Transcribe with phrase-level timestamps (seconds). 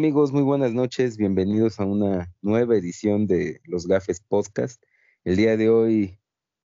[0.00, 4.82] Amigos, muy buenas noches, bienvenidos a una nueva edición de Los Gafes Podcast.
[5.24, 6.18] El día de hoy,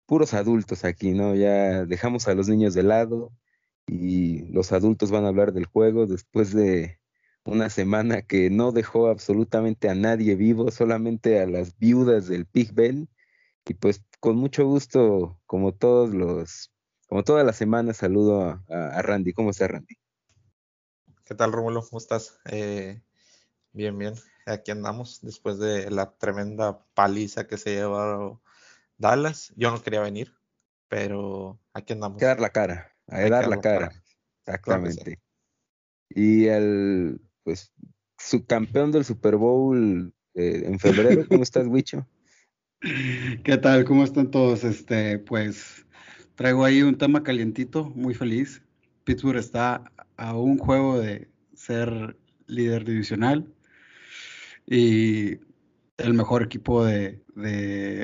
[0.07, 1.35] puros adultos aquí, ¿no?
[1.35, 3.31] Ya dejamos a los niños de lado
[3.87, 7.01] y los adultos van a hablar del juego después de
[7.45, 12.73] una semana que no dejó absolutamente a nadie vivo, solamente a las viudas del Pig
[12.73, 13.11] Ben.
[13.67, 16.73] Y pues con mucho gusto, como todos los,
[17.09, 19.35] como todas las semanas, saludo a, a Randy.
[19.35, 19.97] ¿Cómo está Randy?
[21.27, 21.83] ¿Qué tal, Rómulo?
[21.83, 22.41] ¿Cómo estás?
[22.47, 23.03] Eh,
[23.73, 24.15] bien, bien.
[24.47, 28.41] Aquí andamos después de la tremenda paliza que se llevó
[28.97, 29.53] Dallas.
[29.57, 30.35] Yo no quería venir,
[30.89, 32.17] pero aquí andamos.
[32.17, 33.93] Hay que dar la cara, hay que dar la cara.
[34.47, 35.21] Exactamente.
[36.09, 37.73] Y el, pues,
[38.17, 42.07] subcampeón del Super Bowl eh, en febrero, ¿cómo estás, Wicho?
[42.81, 43.85] ¿Qué tal?
[43.85, 44.65] ¿Cómo están todos?
[44.65, 45.85] Este, pues,
[46.37, 48.63] traigo ahí un tema calientito, muy feliz.
[49.05, 53.53] Pittsburgh está a un juego de ser líder divisional
[54.71, 55.39] y
[55.97, 57.23] el mejor equipo de,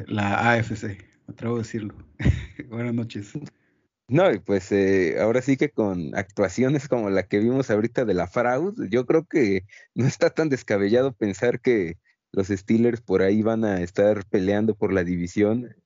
[0.08, 1.94] la AFC, atrevo a decirlo.
[2.68, 3.32] Buenas noches.
[4.08, 8.14] No, y pues eh, ahora sí que con actuaciones como la que vimos ahorita de
[8.14, 11.98] la Fraud, yo creo que no está tan descabellado pensar que
[12.32, 15.76] los Steelers por ahí van a estar peleando por la división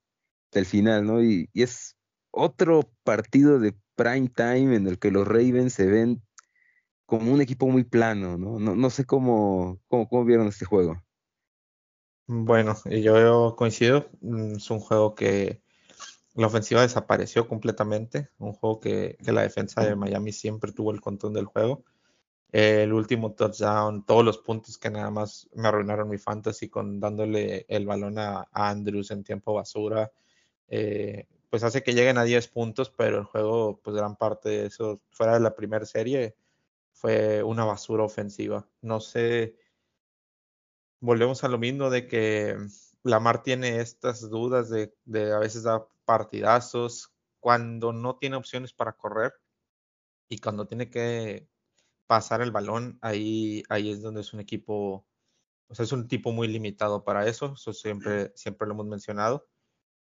[0.46, 1.22] hasta final, ¿no?
[1.22, 1.96] Y es
[2.30, 6.22] otro partido de prime time en el que los Ravens se ven
[7.08, 8.58] como un equipo muy plano, ¿no?
[8.58, 11.02] No, no sé cómo, cómo, cómo vieron este juego.
[12.26, 15.62] Bueno, yo coincido, mm, es un juego que
[16.34, 21.00] la ofensiva desapareció completamente, un juego que, que la defensa de Miami siempre tuvo el
[21.00, 21.82] control del juego.
[22.52, 27.64] El último touchdown, todos los puntos que nada más me arruinaron mi fantasy con dándole
[27.70, 30.12] el balón a, Andrews en tiempo basura.
[30.68, 34.66] Eh, pues hace que lleguen a 10 puntos, pero el juego, pues gran parte de
[34.66, 36.36] eso, fuera de la primera serie,
[36.98, 38.68] fue una basura ofensiva.
[38.82, 39.56] No sé,
[41.00, 42.56] volvemos a lo mismo de que
[43.04, 44.92] Lamar tiene estas dudas de,
[45.32, 49.32] a veces da partidazos cuando no tiene opciones para correr
[50.28, 51.48] y cuando tiene que
[52.08, 55.06] pasar el balón, ahí, ahí es donde es un equipo,
[55.68, 59.48] o sea, es un tipo muy limitado para eso, eso siempre, siempre lo hemos mencionado.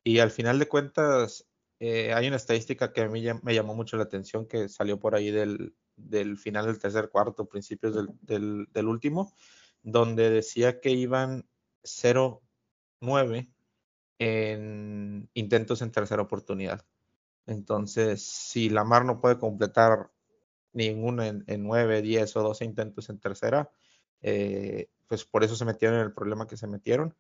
[0.03, 3.97] Y al final de cuentas, eh, hay una estadística que a mí me llamó mucho
[3.97, 5.75] la atención que salió por ahí del,
[6.09, 9.33] del final del tercer cuarto, principios del, del, del último,
[9.83, 11.47] donde decía que iban
[11.83, 13.51] 0-9
[14.19, 16.85] en intentos en tercera oportunidad.
[17.47, 20.11] Entonces, si Lamar no puede completar
[20.73, 23.71] ninguno en, en 9, 10 o 12 intentos en tercera,
[24.23, 27.17] eh, pues por eso se metieron en el problema que se metieron.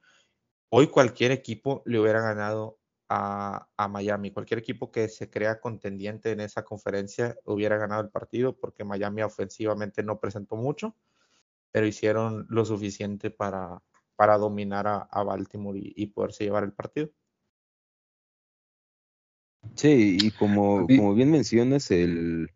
[0.69, 2.79] Hoy cualquier equipo le hubiera ganado
[3.11, 4.31] a, a, Miami.
[4.31, 9.23] Cualquier equipo que se crea contendiente en esa conferencia hubiera ganado el partido porque Miami
[9.23, 10.95] ofensivamente no presentó mucho,
[11.73, 13.83] pero hicieron lo suficiente para,
[14.15, 17.11] para dominar a, a Baltimore y, y, poderse llevar el partido.
[19.75, 22.49] Sí, y como, como bien mencionas, el,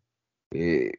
[0.51, 0.93] eh,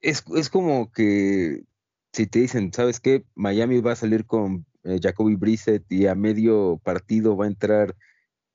[0.00, 1.64] es, es como que
[2.12, 3.24] si te dicen, ¿sabes qué?
[3.34, 7.96] Miami va a salir con eh, Jacoby Brissett y a medio partido va a entrar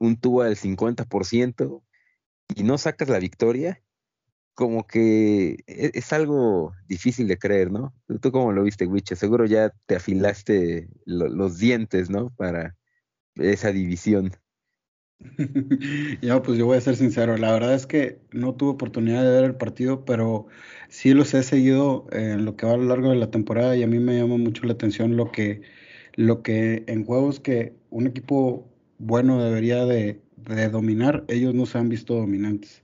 [0.01, 1.83] un tubo al 50%
[2.55, 3.81] y no sacas la victoria,
[4.55, 7.93] como que es, es, algo difícil de creer, ¿no?
[8.19, 9.15] ¿Tú cómo lo viste, Wiche?
[9.15, 12.31] Seguro ya te afilaste lo, los dientes, ¿no?
[12.31, 12.75] Para
[13.35, 14.31] esa división.
[16.21, 19.29] ya, pues yo voy a ser sincero, la verdad es que no tuve oportunidad de
[19.29, 20.47] ver el partido, pero
[20.89, 23.83] sí los he seguido en lo que va a lo largo de la temporada y
[23.83, 25.61] a mí me llama mucho la atención lo que
[26.15, 28.70] lo que en juegos que un equipo
[29.01, 30.19] bueno debería de,
[30.71, 32.83] dominar, ellos no se han visto dominantes.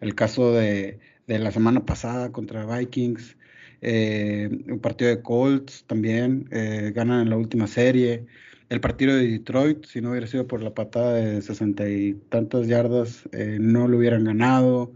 [0.00, 3.36] El caso de, de la semana pasada contra Vikings,
[3.80, 8.26] eh, un partido de Colts también, eh, ganan en la última serie.
[8.68, 12.66] El partido de Detroit, si no hubiera sido por la patada de sesenta y tantas
[12.66, 14.92] yardas, eh, no lo hubieran ganado.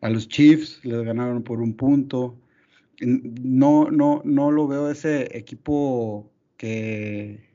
[0.00, 2.38] A los Chiefs les ganaron por un punto.
[3.00, 7.45] No, no, no lo veo ese equipo que,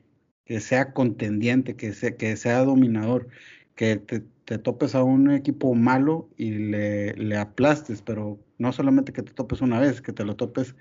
[0.44, 3.28] que sea contendiente, que sea, que sea dominador,
[3.74, 4.22] que te,
[4.58, 9.80] topes a un equipo malo y le, aplastes, pero no solamente que te topes una
[9.80, 10.74] vez, que te lo topes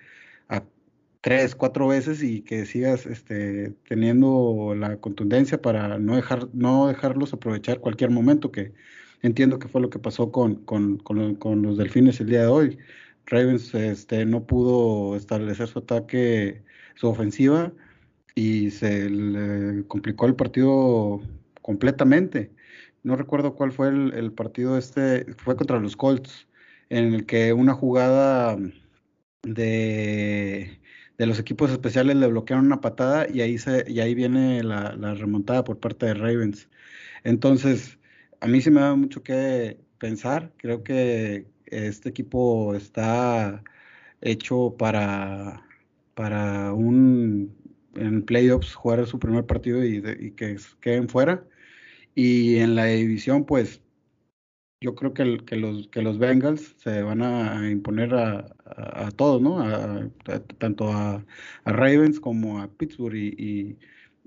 [0.49, 0.63] a
[1.21, 7.33] tres, cuatro veces y que sigas este, teniendo la contundencia para no, dejar, no dejarlos
[7.33, 8.73] aprovechar cualquier momento, que
[9.21, 12.47] entiendo que fue lo que pasó con, con, con, con los delfines el día de
[12.47, 12.77] hoy.
[13.27, 16.63] Ravens este, no pudo establecer su ataque,
[16.95, 17.71] su ofensiva,
[18.41, 21.21] y se le complicó el partido
[21.61, 22.51] completamente.
[23.03, 26.47] No recuerdo cuál fue el, partido este, fue contra los Colts,
[26.89, 28.57] en el que una jugada
[29.43, 30.79] de,
[31.17, 34.95] de los equipos especiales le bloquearon una patada y ahí, se, y ahí viene la,
[34.95, 36.69] la remontada por parte de Ravens.
[37.23, 37.99] Entonces,
[38.41, 40.51] a mí se me da mucho que pensar.
[40.57, 43.63] Creo que este equipo está
[44.21, 45.63] hecho para,
[46.15, 47.60] para un
[47.95, 51.45] en playoffs jugar su primer partido y, y que queden fuera.
[52.15, 53.81] Y en la división, pues
[54.81, 59.61] yo creo que, los, que los Bengals se van a imponer a, a, todos, ¿no?
[59.61, 60.09] A,
[60.57, 61.23] tanto a,
[61.65, 63.77] Ravens como a Pittsburgh y,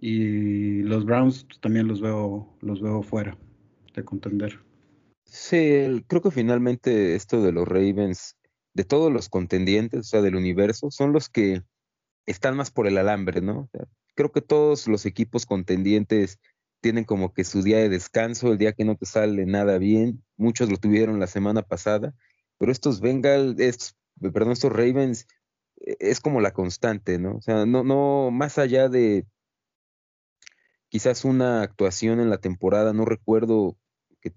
[0.00, 3.36] y, los Browns también los veo, los veo fuera
[3.94, 4.60] de contender.
[5.24, 8.36] Sí, creo que finalmente esto de los Ravens,
[8.74, 11.62] de todos los contendientes, o sea, del universo, son los que
[12.26, 13.68] están más por el alambre, ¿no?
[14.14, 16.38] creo que todos los equipos contendientes
[16.80, 20.22] tienen como que su día de descanso, el día que no te sale nada bien.
[20.36, 22.14] Muchos lo tuvieron la semana pasada,
[22.58, 25.26] pero estos Bengals, estos, perdón, estos Ravens,
[25.78, 27.36] e, es como la constante, ¿no?
[27.36, 29.26] O sea, no, no, más allá de
[30.88, 33.76] quizás una actuación en la temporada, no recuerdo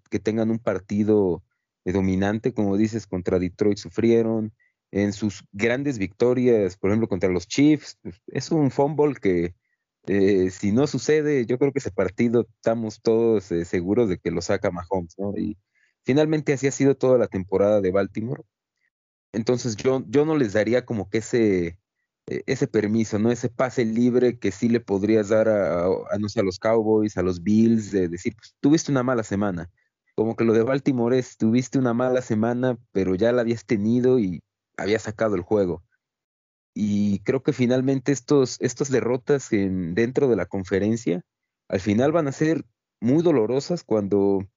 [0.10, 1.44] que tengan un partido
[1.86, 4.54] dominante, como dices, contra Detroit sufrieron,
[4.92, 9.56] en sus grandes victorias, por ejemplo, contra los Chiefs, pues, es un fumble que
[10.08, 14.32] eh, si no sucede, yo creo que ese partido estamos todos eh, seguros de que
[14.32, 15.34] lo saca Mahomes, ¿no?
[15.38, 15.58] Y
[16.04, 18.44] finalmente así ha sido toda la temporada de Baltimore.
[19.34, 21.80] Entonces yo, yo no les daría como que ese,
[22.28, 23.32] e, ese permiso, ¿no?
[23.32, 27.18] Ese pase libre que sí le podrías dar a, a, no sé, a los Cowboys,
[27.18, 29.70] a los Bills, de decir, pues tuviste una mala semana.
[30.16, 34.20] Como que lo de Baltimore es, tuviste una mala semana, pero ya la habías tenido
[34.20, 34.42] y
[34.78, 35.84] había sacado el juego
[36.80, 41.24] y creo que finalmente estos, estas derrotas en, dentro de la conferencia
[41.70, 42.66] al final van a ser
[43.02, 44.48] muy dolorosas cuando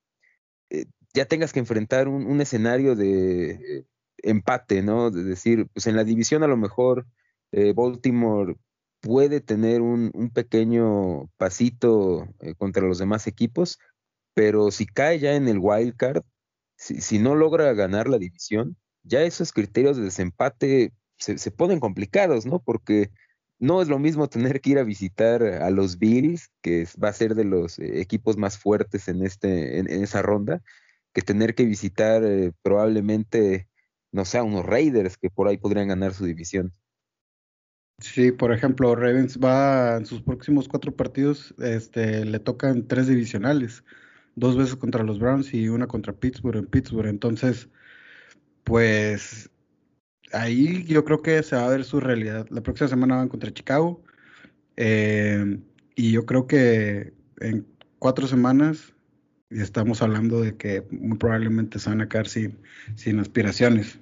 [0.69, 0.85] eh,
[1.15, 3.87] ya tengas que enfrentar un, escenario de eh,
[4.19, 5.11] empate, ¿no?
[5.11, 7.07] De decir, pues en la división a lo mejor
[7.53, 8.55] eh, Baltimore
[9.01, 12.29] puede tener un, un pequeño pasito
[12.59, 13.79] contra los demás equipos,
[14.35, 16.23] pero si cae ya en el wild card,
[16.77, 22.47] si, si no logra ganar la división, ya esos criterios de desempate se, ponen complicados,
[22.47, 22.61] ¿no?
[22.61, 23.11] Porque
[23.59, 27.13] no es lo mismo tener que ir a visitar a los Bills, que va a
[27.13, 30.63] ser de los eh, equipos más fuertes en, este, en, esa ronda,
[31.13, 33.69] que tener que visitar eh, probablemente,
[34.13, 36.73] no sé, unos Raiders que por ahí podrían ganar su división.
[37.99, 43.85] Sí, por ejemplo, Ravens va en sus próximos cuatro partidos, este, le tocan tres divisionales,
[44.37, 47.09] dos veces contra los Browns y una contra Pittsburgh en Pittsburgh.
[47.09, 47.69] Entonces,
[48.71, 49.51] pues
[50.33, 52.47] ahí yo creo que se va a ver su realidad.
[52.51, 54.01] La próxima semana van contra Chicago.
[54.77, 55.59] Eh,
[55.97, 57.67] y yo creo que en
[57.99, 58.95] cuatro semanas
[59.51, 62.61] estamos hablando de que muy probablemente se van a quedar sin,
[62.95, 63.99] sin aspiraciones.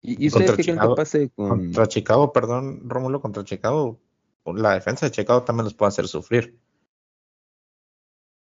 [0.00, 1.48] ¿Y, ustedes qué creen que pase con...
[1.50, 4.00] Contra Chicago, perdón, Rómulo, contra Chicago,
[4.46, 6.58] la defensa de Chicago también los puede hacer sufrir.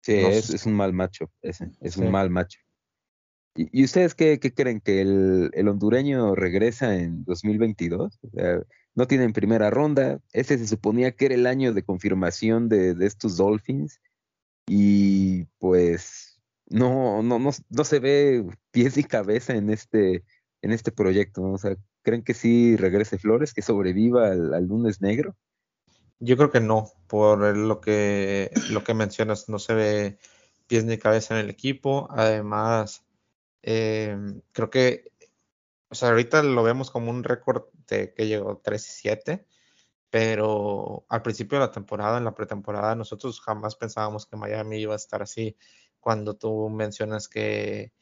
[0.01, 2.59] Sí, es, un mal macho, ese, es un mal macho.
[3.55, 4.79] ¿Y, ustedes qué, creen?
[4.79, 8.19] ¿Que el, hondureño regresa en 2022?
[8.21, 8.61] O sea,
[8.95, 10.21] no tienen primera ronda.
[10.33, 13.99] Ese se suponía que era el año de confirmación de, estos Dolphins.
[14.67, 20.23] Y pues no, no, no, no se ve pies y cabeza en este,
[20.61, 21.55] en este proyecto.
[22.01, 25.35] ¿creen que sí regrese Flores, que sobreviva al, lunes negro?
[26.19, 30.17] Yo creo que no, por lo que, lo que mencionas, no se ve
[30.67, 32.07] pies ni cabeza en el equipo.
[32.11, 33.03] Además,
[33.61, 35.11] Em, creo que,
[35.89, 39.45] o sea, ahorita lo vemos como un récord de que llegó 3 y 7,
[40.09, 44.93] pero al principio de la temporada, en la pretemporada, nosotros jamás pensábamos que Miami iba
[44.93, 45.57] a estar así.
[45.99, 47.93] Cuando tú mencionas que,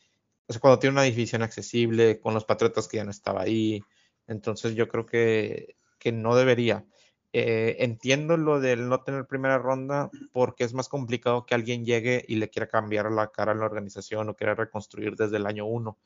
[0.48, 3.82] o sea, cuando tiene una división accesible, con los Patriotas que ya no estaba ahí,
[4.28, 6.86] entonces yo creo que, que no debería.
[7.34, 12.24] Eh, entiendo lo del no tener primera ronda porque es más complicado que alguien llegue
[12.28, 15.66] y le quiera cambiar la cara a la organización o quiera reconstruir desde el año
[15.66, 15.98] uno.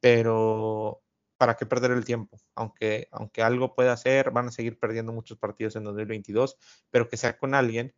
[0.00, 1.02] Pero
[1.36, 2.38] ¿para qué perder el tiempo?
[2.54, 6.56] Aunque, aunque algo pueda hacer, van a seguir perdiendo muchos partidos en 2022,
[6.90, 7.94] pero que sea con alguien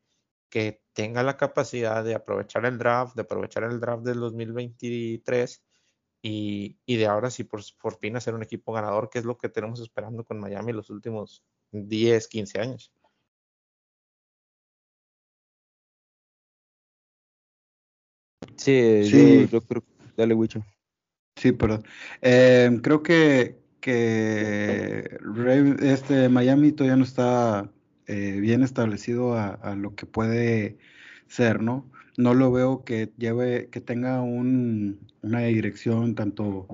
[0.50, 5.62] que tenga la capacidad de aprovechar el draft, de aprovechar el draft del 2023
[6.22, 9.38] y, y de ahora sí por, por fin hacer un equipo ganador, que es lo
[9.38, 12.92] que tenemos esperando con Miami los últimos 10, 15 años.
[18.56, 19.48] Sí, sí.
[19.50, 19.84] Yo, creo.
[20.16, 20.64] Dale, Wicho.
[21.36, 21.84] Sí, perdón.
[22.22, 25.18] Eh, creo que, que
[25.80, 27.70] este Miami todavía no está
[28.06, 30.78] eh, bien establecido a, a, lo que puede
[31.28, 31.88] ser, ¿no?
[32.16, 36.66] No lo veo que lleve, que tenga un, una dirección tanto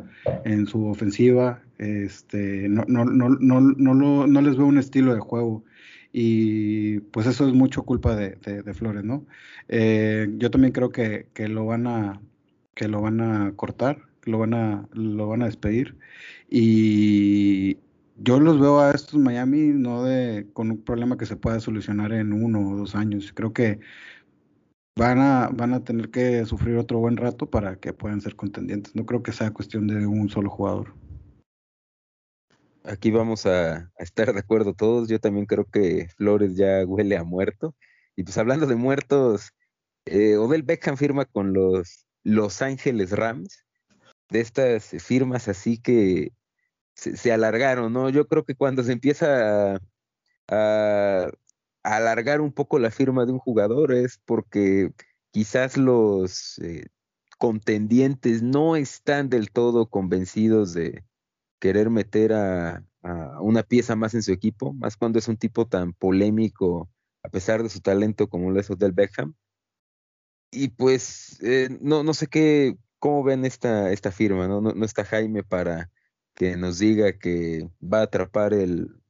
[0.45, 5.21] en su ofensiva, Este, no, no, no, no, no, no les veo un estilo de
[5.21, 5.64] juego
[6.12, 8.37] y pues eso es mucho culpa de,
[8.75, 9.26] Flores, ¿no?
[9.69, 12.21] Eh, yo también creo que, que, lo van a
[12.75, 15.97] que lo van a cortar, lo van a lo van a despedir
[16.49, 17.79] y
[18.17, 22.12] yo los veo a estos Miami no de con un problema que se pueda solucionar
[22.12, 23.33] en uno o dos años.
[23.35, 23.81] Creo que
[24.97, 28.95] van a van a tener que sufrir otro buen rato para que puedan ser contendientes.
[28.95, 30.95] No creo que sea cuestión de un solo jugador
[32.85, 35.09] aquí vamos a, estar de acuerdo todos.
[35.09, 37.75] Yo también creo que Flores ya huele a muerto.
[38.17, 39.50] Y pues hablando de muertos,
[40.07, 43.64] eh, Odell Beckham firma con los Los Ángeles Rams.
[44.31, 46.33] De estas firmas así que
[46.95, 48.09] se, alargaron, ¿no?
[48.11, 49.81] Yo creo que cuando se empieza
[50.49, 51.31] a,
[51.83, 54.93] alargar un poco la firma de un jugador es porque
[55.33, 56.87] quizás los eh,
[57.38, 61.05] contendientes no están del todo convencidos de,
[61.64, 62.85] querer meter a,
[63.40, 66.90] una pieza más en su equipo, más cuando es un tipo tan polémico,
[67.23, 69.35] a pesar de su talento como lo es Odell Beckham.
[70.50, 74.61] Y pues eh, no, no sé qué, cómo ven esta, esta firma, ¿no?
[74.61, 74.85] ¿no?
[74.85, 75.90] está Jaime para
[76.35, 79.00] que nos diga que va a atrapar el,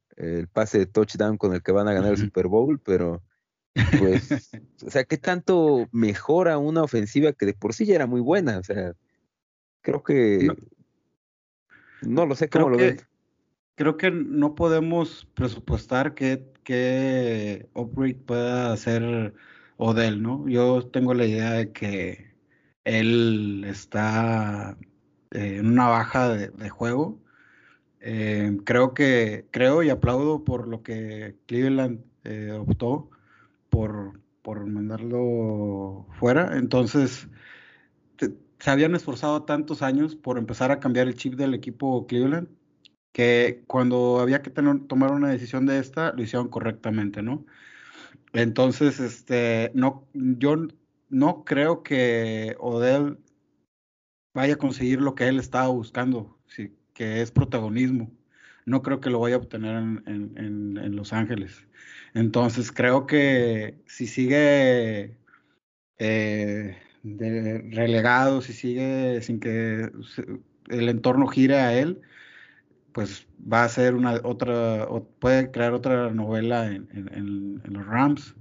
[0.53, 3.21] pase de touchdown con el que van a ganar el Super Bowl, pero
[3.99, 4.31] pues,
[4.87, 8.59] o sea, ¿qué tanto mejora una ofensiva que de por sí ya era muy buena?
[8.59, 8.93] O sea,
[9.81, 10.55] creo que no
[12.27, 13.01] lo sé cómo lo ven.
[13.77, 19.35] Creo que no podemos presupuestar qué upgrade pueda hacer
[19.77, 20.49] Odell, ¿no?
[20.49, 22.35] Yo tengo la idea de que
[22.85, 24.77] él está
[25.33, 27.19] eh, en una baja de, juego.
[28.01, 33.11] Eh, creo que, creo y aplaudo por lo que Cleveland eh, optó
[33.71, 36.57] por, por mandarlo fuera.
[36.57, 37.29] Entonces,
[38.65, 42.49] se habían esforzado tantos años por empezar a cambiar el chip del equipo Cleveland
[43.13, 47.45] que cuando había que tomar una decisión de esta, lo hicieron correctamente, ¿no?
[48.33, 50.57] Entonces, este, no, yo
[51.11, 53.19] no creo que Odell
[54.33, 56.39] vaya a conseguir lo que él estaba buscando,
[56.95, 58.11] que es protagonismo.
[58.65, 61.67] No creo que lo vaya a obtener en Los Ángeles.
[62.15, 65.19] Entonces, creo que si sigue
[65.99, 69.91] eh, de relegados y sigue sin que
[70.69, 72.01] el entorno gire a él,
[72.93, 78.35] pues va a ser una otra, puede crear otra novela en, los Rams.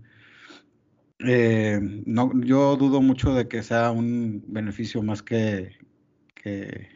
[1.19, 5.77] Eh, no, yo dudo mucho de que sea un beneficio más que,
[6.33, 6.87] que,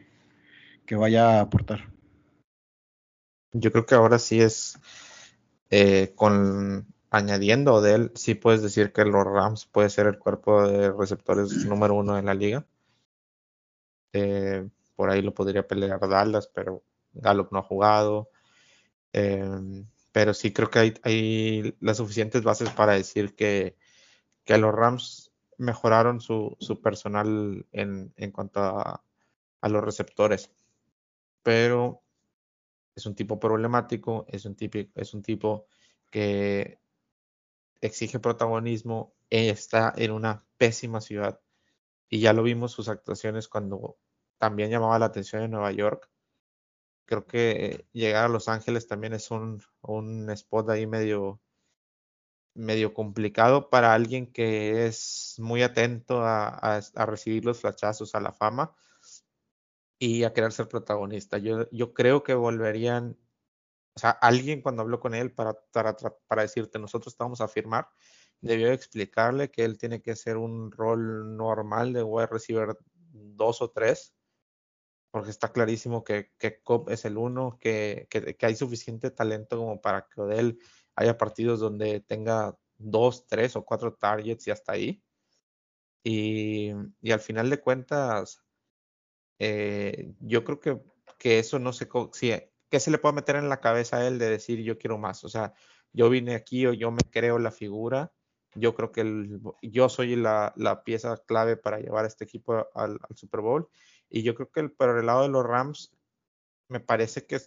[0.86, 1.92] que vaya a aportar.
[3.52, 4.78] Yo creo que ahora sí es
[5.70, 10.66] eh, con añadiendo de él, sí puedes decir que los Rams puede ser el cuerpo
[10.66, 12.66] de receptores número uno en la liga.
[14.12, 18.30] Eh, por ahí lo podría pelear Dallas, pero Gallup no ha jugado.
[19.12, 23.76] Eh, pero sí creo que hay, las suficientes bases para decir que,
[24.44, 29.04] que los Rams mejoraron su, su personal en, en cuanto a,
[29.60, 30.50] a, los receptores.
[31.42, 32.02] Pero
[32.94, 35.66] es un tipo problemático, es un tipo, es un tipo
[36.10, 36.80] que
[37.80, 41.40] exige protagonismo, está en una pésima ciudad.
[42.08, 43.98] Y ya lo vimos sus actuaciones cuando
[44.38, 46.10] también llamaba la atención en Nueva York.
[47.04, 51.40] Creo que llegar a Los Ángeles también es un, un spot ahí medio,
[52.54, 58.32] medio complicado para alguien que es muy atento a, a, recibir los flachazos a la
[58.32, 58.74] fama
[59.98, 61.38] y a querer ser protagonista.
[61.38, 63.16] Yo, yo creo que volverían
[63.98, 67.88] o sea, alguien cuando habló con él para, para, decirte, nosotros estamos a firmar,
[68.40, 72.78] debió explicarle que él tiene que ser un rol normal de wide receiver
[73.10, 74.14] 2 o 3,
[75.10, 80.06] porque está clarísimo que, que es el uno, que, que, hay suficiente talento como para
[80.06, 80.60] que Odell
[80.94, 85.02] haya partidos donde tenga dos, tres o cuatro targets y hasta ahí.
[86.04, 88.44] Y, y al final de cuentas,
[89.40, 90.80] eh, yo creo que,
[91.18, 91.88] que eso no se...
[92.12, 92.32] Si,
[92.70, 95.24] ¿qué se le puede meter en la cabeza a él de decir yo quiero más?
[95.24, 95.54] O sea,
[95.92, 98.12] yo vine aquí o yo me creo la figura,
[98.54, 103.40] yo creo que yo soy la, pieza clave para llevar a este equipo al, Super
[103.40, 103.68] Bowl.
[104.08, 105.92] Y yo creo que el, por el lado de los Rams,
[106.68, 107.38] me parece que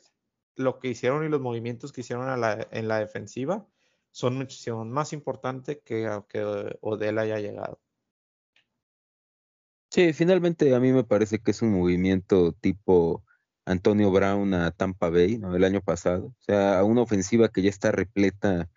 [0.55, 2.27] lo que hicieron y los movimientos que hicieron
[2.71, 3.67] en la defensiva
[4.11, 7.79] son muchísimo más importantes que que Odell haya llegado.
[9.89, 13.25] Sí, finalmente a mí me parece que es un movimiento tipo
[13.71, 15.55] Antonio Brown a Tampa Bay, ¿no?
[15.55, 16.27] El año pasado.
[16.27, 18.69] O sea, a una ofensiva que ya está repleta,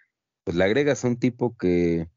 [0.44, 2.08] pues le agregas a un tipo que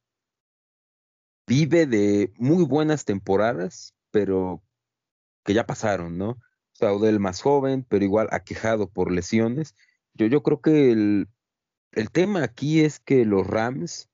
[1.47, 4.63] vive de muy buenas temporadas, pero
[5.43, 6.31] que ya pasaron, ¿no?
[6.31, 6.39] O
[6.73, 9.75] Saudel más joven, pero igual aquejado por lesiones.
[10.13, 11.29] Yo, yo creo que el,
[11.93, 14.09] el tema aquí es que los Rams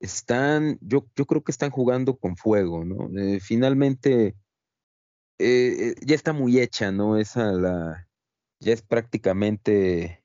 [0.00, 3.10] están, yo, yo creo que están jugando con fuego, ¿no?
[3.18, 4.34] Eh, finalmente,
[5.40, 7.16] eh, ya está muy hecha, ¿no?
[7.18, 8.08] Esa la,
[8.60, 10.24] ya es prácticamente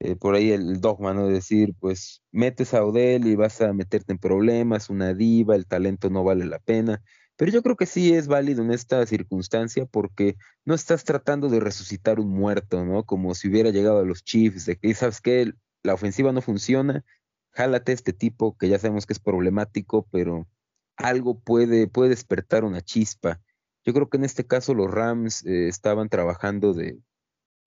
[0.00, 1.28] eh, por ahí el dogma, ¿no?
[1.28, 6.10] decir, pues metes a Odell y vas a meterte en problemas, una diva, el talento
[6.10, 7.02] no vale la pena.
[7.36, 11.60] Pero yo creo que sí es válido en esta circunstancia porque no estás tratando de
[11.60, 13.04] resucitar un muerto, ¿no?
[13.04, 15.52] Como si hubiera llegado a los Chiefs, de que, ¿sabes qué?
[15.82, 17.04] La ofensiva no funciona,
[17.52, 20.48] jálate este tipo que ya sabemos que es problemático, pero
[20.96, 23.40] algo puede, puede despertar una chispa.
[23.84, 26.98] Yo creo que en este caso los Rams eh, estaban trabajando de,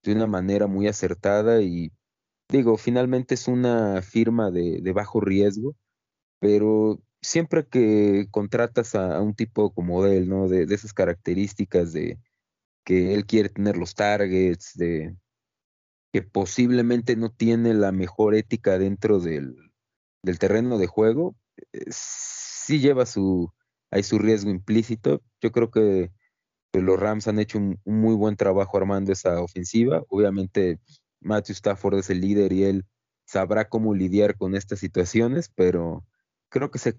[0.03, 1.91] de una manera muy acertada y
[2.49, 5.75] digo, finalmente es una firma de, bajo riesgo,
[6.39, 10.47] pero siempre que contratas a, un tipo como él, ¿no?
[10.47, 12.19] De, de, esas características de
[12.85, 15.15] que él quiere tener los targets, de
[16.13, 19.55] que posiblemente no tiene la mejor ética dentro del,
[20.23, 21.35] del terreno de juego,
[21.73, 23.51] eh, sí lleva su,
[23.91, 25.21] hay su riesgo implícito.
[25.41, 26.11] Yo creo que
[26.73, 30.03] los Rams han hecho un, muy buen trabajo armando esa ofensiva.
[30.09, 30.79] Obviamente
[31.21, 32.85] Matthew Stafford es el líder y él
[33.25, 36.05] sabrá cómo lidiar con estas situaciones, pero
[36.49, 36.97] creo que se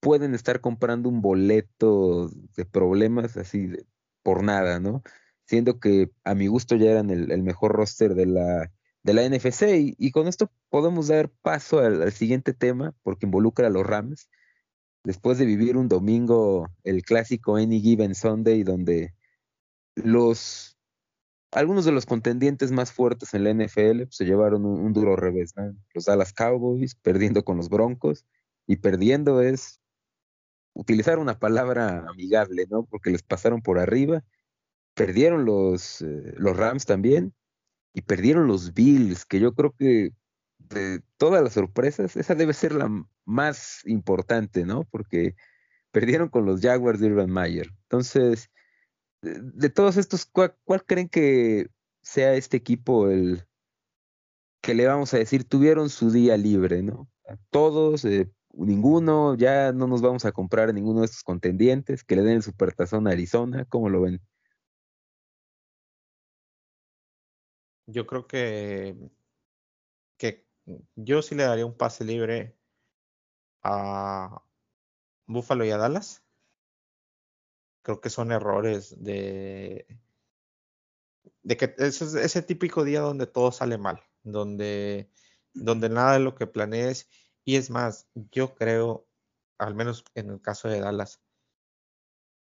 [0.00, 3.70] pueden estar comprando un boleto de problemas así
[4.22, 5.02] por nada, ¿no?
[5.46, 8.72] Siendo que a mi gusto ya eran el, mejor roster de la,
[9.04, 13.70] de la NFC y, con esto podemos dar paso al, siguiente tema porque involucra a
[13.70, 14.28] los Rams
[15.06, 19.14] después de vivir un domingo, el clásico Any Given Sunday, donde
[19.94, 20.76] los
[21.52, 25.54] algunos de los contendientes más fuertes en la NFL pues, se llevaron un, duro revés,
[25.94, 28.26] Los Dallas Cowboys perdiendo con los Broncos
[28.66, 29.80] y perdiendo es
[30.74, 32.84] utilizar una palabra amigable, ¿no?
[32.84, 34.24] Porque les pasaron por arriba,
[34.94, 37.32] perdieron los, eh, los Rams también
[37.94, 40.10] y perdieron los Bills, que yo creo que
[40.58, 42.90] de todas las sorpresas, esa debe ser la
[43.24, 44.84] más importante, ¿no?
[44.84, 45.34] Porque
[45.90, 47.68] perdieron con los Jaguars de Urban Meyer.
[47.82, 48.50] Entonces,
[49.22, 50.54] de, todos estos, ¿cuál,
[50.86, 51.68] creen que
[52.02, 53.46] sea este equipo el
[54.60, 57.08] que le vamos a decir tuvieron su día libre, ¿no?
[57.50, 62.16] todos, eh, ninguno, ya no nos vamos a comprar a ninguno de estos contendientes, que
[62.16, 64.20] le den el supertazón a Arizona, ¿cómo lo ven?
[67.86, 68.96] Yo creo que
[70.96, 72.56] yo sí le daría un pase libre
[73.62, 74.42] a
[75.26, 76.24] Buffalo y a Dallas.
[77.82, 79.86] Creo que son errores de,
[81.42, 85.10] de que es ese típico día donde todo sale mal, donde,
[85.54, 87.08] donde nada de lo que planees.
[87.44, 89.06] Y es más, yo creo,
[89.58, 91.20] al menos en el caso de Dallas,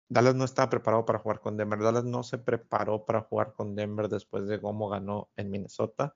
[0.07, 1.79] Dallas no estaba preparado para jugar con Denver.
[1.79, 6.15] Dallas no se preparó para jugar con Denver después de cómo ganó en Minnesota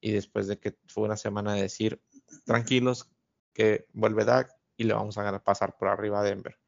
[0.00, 2.00] y después de que fue una semana de decir,
[2.44, 3.08] tranquilos,
[3.52, 6.58] que vuelve Dak y le vamos a pasar por arriba a Denver.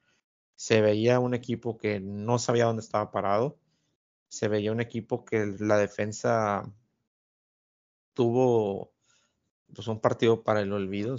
[0.54, 3.58] Se veía un equipo que no sabía dónde estaba parado.
[4.28, 6.70] Se veía un equipo que la defensa
[8.14, 8.92] tuvo
[9.74, 11.16] pues, un partido para el olvido.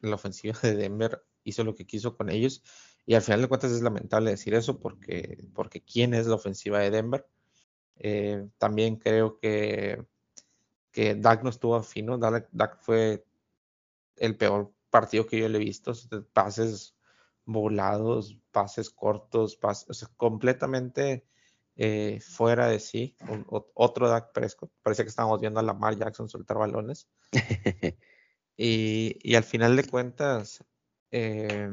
[0.00, 2.62] la ofensiva de Denver hizo lo que quiso con ellos.
[3.06, 6.80] Y al final de cuentas es lamentable decir eso porque, porque ¿quién es la ofensiva
[6.80, 7.24] de Denver?
[7.98, 10.04] Eh, también creo que
[10.96, 12.16] que Dak no estuvo fino.
[12.16, 13.26] Dak, fue
[14.16, 15.92] el peor partido que yo le he visto.
[16.32, 16.96] Pases
[17.44, 21.26] volados, pases cortos, pases completamente
[21.76, 23.14] eh, fuera de sí.
[23.74, 24.72] otro Dak Prescott.
[24.82, 27.10] Parece que estábamos viendo a Lamar Jackson soltar balones.
[28.56, 30.64] y, al final de cuentas,
[31.10, 31.68] eh,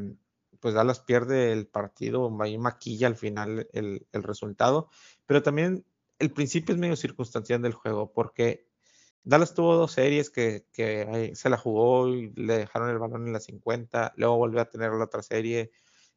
[0.60, 4.90] pues Dallas pierde el partido, ahí maquilla al final el, el resultado.
[5.26, 5.86] Pero también
[6.20, 8.73] el principio es medio circunstancial del juego, porque
[9.26, 10.66] Dallas tuvo dos series que,
[11.34, 14.92] se la jugó y le dejaron el balón en la 50, luego volvió a tener
[14.92, 15.72] la otra serie,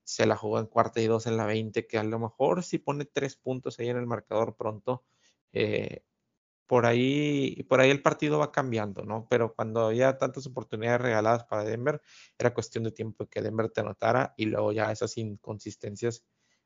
[0.05, 2.79] se la jugó en cuarta y dos en la 20, que a lo mejor si
[2.79, 5.05] pone tres puntos ahí en el marcador pronto,
[5.53, 6.03] eh,
[6.67, 9.29] por ahí, por ahí el partido va cambiando, ¿no?
[9.31, 12.03] Pero cuando había tantas oportunidades regaladas para Denver,
[12.39, 16.25] era cuestión de tiempo que Denver te anotara y luego ya esas inconsistencias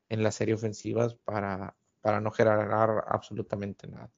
[0.09, 4.11] en la serie ofensivas para, para no generar absolutamente nada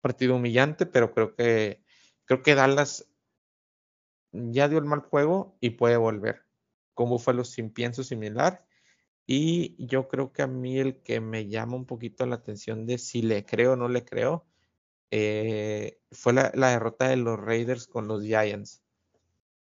[0.00, 1.82] partido humillante, pero creo que
[2.24, 3.08] creo que Dallas
[4.32, 6.42] ya dio el mal juego y puede volver.
[6.94, 8.66] Con Buffalo sin pienso similar.
[9.26, 12.98] Y yo creo que a mí el que me llama un poquito la atención de
[12.98, 14.46] si le creo o no le creo
[15.10, 18.82] eh, fue la, derrota de los Raiders con los Giants.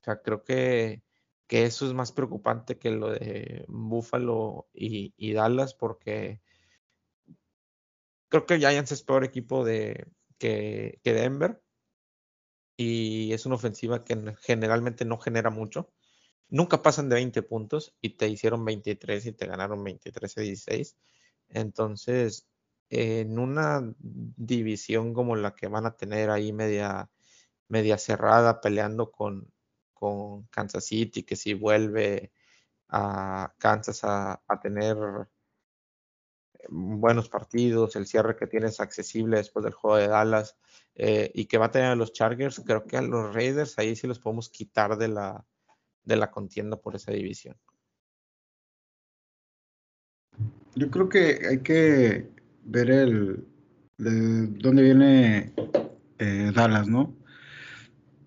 [0.00, 1.02] O sea, creo que,
[1.46, 6.40] que eso es más preocupante que lo de Buffalo y, y Dallas porque
[8.30, 11.60] creo que Giants es peor equipo que Denver
[12.76, 15.92] y es una ofensiva que generalmente no genera mucho.
[16.48, 20.96] Nunca pasan de 20 puntos y te hicieron 23 y te ganaron 23 a 16.
[21.50, 22.48] Entonces,
[22.88, 27.10] en una división como la que van a tener ahí media,
[27.68, 29.52] media cerrada peleando con,
[29.92, 32.32] con Kansas City, que si vuelve
[32.88, 34.96] a Kansas a, tener
[36.70, 40.56] buenos partidos, el cierre que tienes accesible después del juego de Dallas
[40.94, 43.96] eh, y que va a tener a los Chargers, creo que a los Raiders ahí
[43.96, 45.44] sí los podemos quitar de la,
[46.04, 47.56] de la contienda por esa división.
[50.74, 52.30] Yo creo que hay que
[52.64, 53.44] ver el
[53.98, 55.52] de dónde viene
[56.18, 57.14] eh, Dallas, ¿no?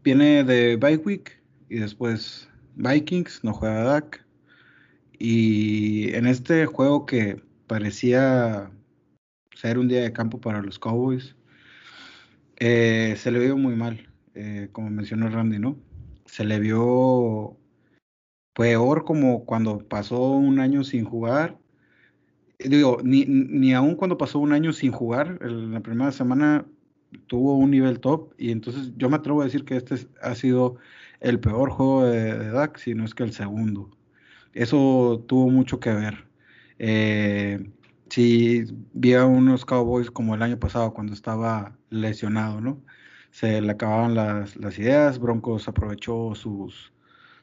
[0.04, 1.24] Viene de Bye
[1.70, 4.26] y después Vikings, no juega Dak.
[5.18, 8.72] Y en este juego que parecía
[9.56, 11.36] ser un día de campo para los Cowboys,
[12.58, 15.78] eh, se le vio muy mal, eh, como mencionó Randy, ¿no?
[16.26, 17.58] Se le vio
[18.54, 21.58] peor como cuando pasó un año sin jugar
[22.70, 26.66] digo, ni, ni aún cuando pasó un año sin jugar, la primera semana
[27.28, 30.78] tuvo un nivel top y entonces yo me atrevo a decir que este ha sido
[31.20, 33.92] el peor juego de, de Dak, si no es que el segundo.
[34.54, 36.26] Eso tuvo mucho que ver.
[36.80, 37.72] Eh,
[38.10, 42.84] si vi a unos Cowboys como el año pasado cuando estaba lesionado, ¿no?
[43.32, 46.94] Se le acababan las, ideas, Broncos aprovechó sus,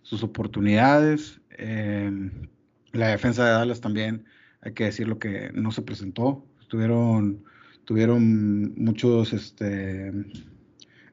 [0.03, 1.41] sus oportunidades.
[1.51, 2.31] Eh,
[2.93, 4.25] la defensa de Dallas también
[4.61, 6.45] hay que decir lo que no se presentó.
[6.69, 7.45] Tuvieron,
[7.85, 10.13] tuvieron muchos este,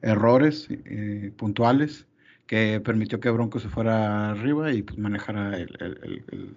[0.01, 2.08] errores eh, puntuales
[2.45, 6.56] que permitió que Bronco se fuera arriba y pues manejara el,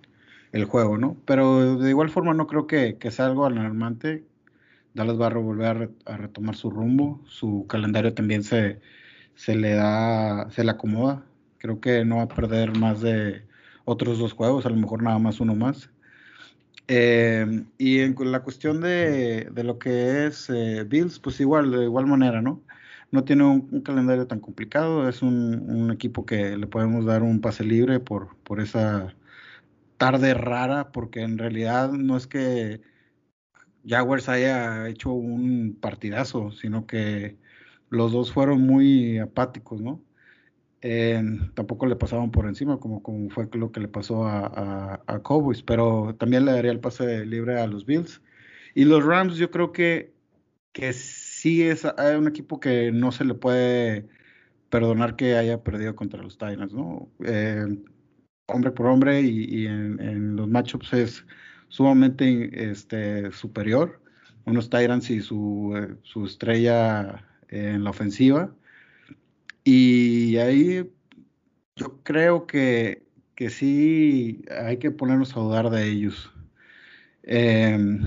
[0.65, 1.17] juego, ¿no?
[1.27, 4.25] Pero de igual forma no creo que, sea algo alarmante.
[4.95, 8.81] Dallas va a volver a, retomar su rumbo, su calendario también se,
[9.35, 11.25] se le da, se le acomoda.
[11.59, 13.43] Creo que no va a perder más de
[13.85, 15.91] otros dos juegos, a lo mejor nada más uno más.
[16.89, 22.07] Eh, y en la cuestión de, lo que es eh, Bills, pues igual, de igual
[22.07, 22.63] manera, ¿no?
[23.13, 27.65] No tiene un, calendario tan complicado, es un, equipo que le podemos dar un pase
[27.65, 29.15] libre por, por esa
[30.01, 32.81] tarde rara, porque en realidad no es que
[33.87, 37.37] Jaguars haya hecho un partidazo, sino que
[37.91, 40.03] los dos fueron muy apáticos, ¿no?
[41.55, 46.17] tampoco le pasaban por encima, como, fue lo que le pasó a, a, Cowboys, pero
[46.19, 48.23] también le daría el pase libre a los Bills.
[48.75, 50.15] Y los Rams, yo creo que,
[50.73, 54.09] que sí es un equipo que no se le puede
[54.71, 57.11] perdonar que haya perdido contra los Titans, ¿no?
[57.27, 57.67] Eh,
[58.53, 61.27] hombre por hombre y, en, los matchups es
[61.69, 64.01] sumamente este, superior.
[64.47, 68.53] Unos Titans y su, eh, su estrella en la ofensiva
[69.65, 70.91] y ahí
[71.77, 76.33] yo creo que, que sí hay que ponernos a dudar de ellos.
[77.23, 78.01] Em,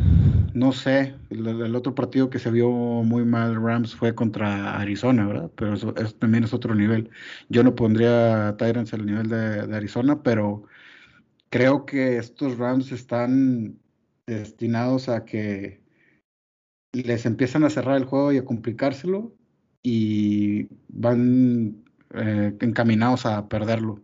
[0.54, 5.52] no sé, el, otro partido que se vio muy mal Rams fue contra Arizona, ¿verdad?
[5.56, 7.10] Pero eso, también es otro nivel.
[7.50, 10.64] Yo no pondría a Tyrants al nivel de, de, Arizona, pero
[11.50, 13.80] creo que estos Rams están
[14.28, 15.82] destinados a que
[16.94, 19.34] les empiezan a cerrar el juego y a complicárselo
[19.82, 24.02] y van eh, encaminados a perderlo.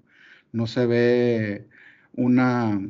[0.51, 1.67] No se ve
[2.13, 2.81] una,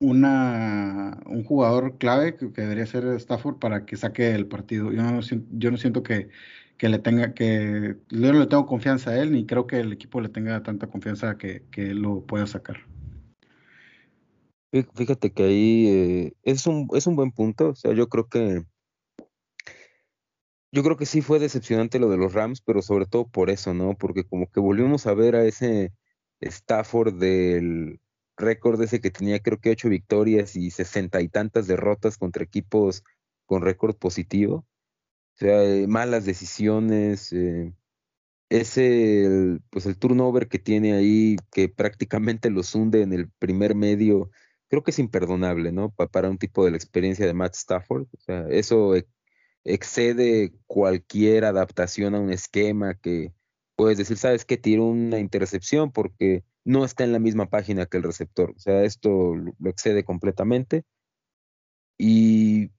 [0.00, 4.90] una, un jugador clave que, debería ser Stafford para que saque el partido.
[4.92, 6.30] Yo no, yo no siento que,
[6.78, 9.92] que le tenga que, yo no le tengo confianza a él, ni creo que el
[9.92, 12.78] equipo le tenga tanta confianza que, que él lo pueda sacar.
[14.94, 17.70] Fíjate que ahí eh, es, un, es un buen punto.
[17.70, 18.64] O sea, yo creo que
[20.72, 23.74] yo creo que sí fue decepcionante lo de los Rams, pero sobre todo por eso,
[23.74, 23.96] ¿no?
[23.98, 25.92] Porque como que volvimos a ver a ese
[26.40, 28.00] Stafford del
[28.40, 33.04] récord ese que tenía creo que ocho victorias y sesenta y tantas derrotas contra equipos
[33.46, 34.66] con récord positivo.
[35.36, 37.72] O sea, eh, malas decisiones, eh,
[38.50, 44.30] ese, pues el turnover que tiene ahí, que prácticamente los hunde en el primer medio,
[44.68, 45.90] creo que es imperdonable, ¿no?
[45.90, 48.06] para un tipo de la experiencia de Matt Stafford.
[48.12, 48.94] O sea, eso
[49.64, 53.32] excede cualquier adaptación a un esquema que
[53.76, 57.96] puedes decir, sabes que tiro una intercepción porque no está en la misma página que
[57.96, 58.52] el receptor.
[58.56, 60.84] O sea, esto lo excede completamente.
[61.98, 62.70] Y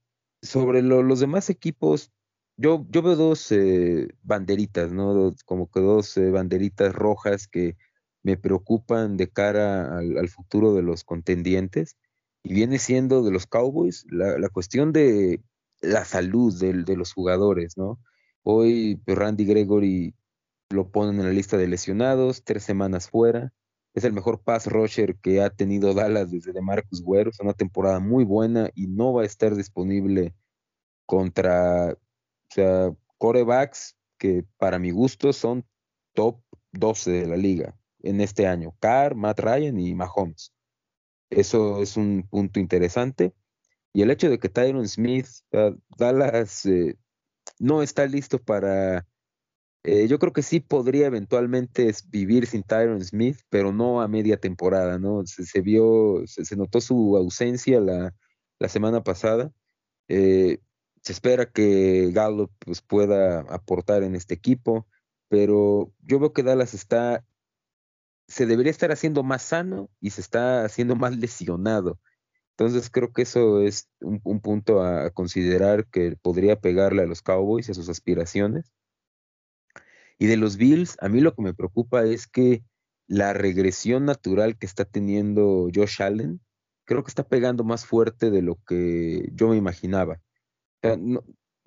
[0.42, 2.12] sobre los demás equipos,
[2.56, 5.34] yo, veo dos eh, banderitas, ¿no?
[5.44, 7.76] como que dos eh, banderitas rojas que
[8.22, 11.96] me preocupan de cara al, futuro de los contendientes.
[12.44, 15.40] Y viene siendo de los Cowboys la, cuestión de
[15.80, 18.00] la salud de, los jugadores, ¿no?
[18.42, 20.14] Hoy pues, Randy Gregory
[20.70, 23.52] lo ponen en la lista de lesionados, tres semanas fuera.
[23.94, 27.30] Es el mejor pass rusher que ha tenido Dallas desde de Marcus Guerrero.
[27.30, 30.34] Es una temporada muy buena y no va a estar disponible
[31.06, 31.98] contra, o
[32.48, 35.66] sea, corebacks que para mi gusto son
[36.14, 36.40] top
[36.72, 38.74] 12 de la liga en este año.
[38.80, 40.52] Carr, Matt Ryan y Mahomes.
[41.30, 43.34] Eso es un punto interesante.
[43.92, 45.26] Y el hecho de que Tyron Smith,
[45.98, 46.96] Dallas, eh,
[47.58, 49.06] no está listo para...
[49.84, 54.36] Eh, yo creo que sí podría eventualmente vivir sin Tyron Smith, pero no a media
[54.36, 55.24] temporada, ¿no?
[55.26, 58.14] Se, vio, se, notó su ausencia la,
[58.68, 59.52] semana pasada.
[60.08, 60.58] Eh,
[61.02, 64.86] se espera que Gallup pues, pueda aportar en este equipo,
[65.28, 67.24] pero yo veo que Dallas está,
[68.28, 71.98] se debería estar haciendo más sano y se está haciendo más lesionado.
[72.56, 77.68] Entonces creo que eso es un, punto a, considerar que podría pegarle a los Cowboys
[77.68, 78.72] y a sus aspiraciones.
[80.18, 82.62] Y de los Bills, a mí lo que me preocupa es que
[83.06, 86.40] la regresión natural que está teniendo Josh Allen,
[86.84, 90.20] creo que está pegando más fuerte de lo que yo me imaginaba.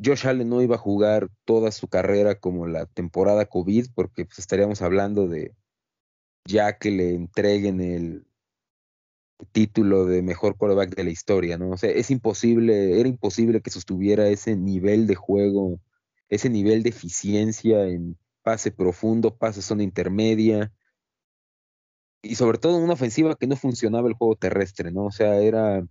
[0.03, 4.39] Josh Allen no iba a jugar toda su carrera como la temporada COVID, porque pues,
[4.39, 5.53] estaríamos hablando de
[6.45, 8.25] ya que le entreguen el,
[9.51, 11.71] título de mejor quarterback de la historia, ¿no?
[11.71, 15.79] O sea, es imposible, era imposible que sostuviera ese nivel de juego,
[16.29, 20.71] ese nivel de eficiencia en pase profundo, pase zona intermedia,
[22.21, 25.05] y sobre todo una ofensiva que no funcionaba el juego terrestre, ¿no?
[25.05, 25.83] O sea, era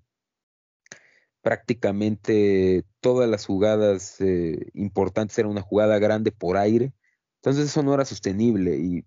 [1.42, 6.92] prácticamente todas las jugadas eh, importantes era una jugada grande por aire,
[7.36, 9.04] entonces eso no era sostenible y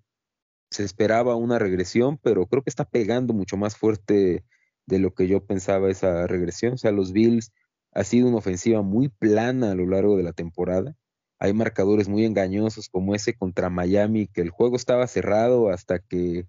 [0.69, 4.43] se esperaba una regresión, pero creo que está pegando mucho más fuerte
[4.86, 6.73] de lo que yo pensaba esa regresión.
[6.73, 7.51] O sea, los Bills
[7.93, 10.95] ha sido una ofensiva muy plana a lo largo de la temporada.
[11.39, 16.47] Hay marcadores muy engañosos como ese contra Miami, que el juego estaba cerrado hasta que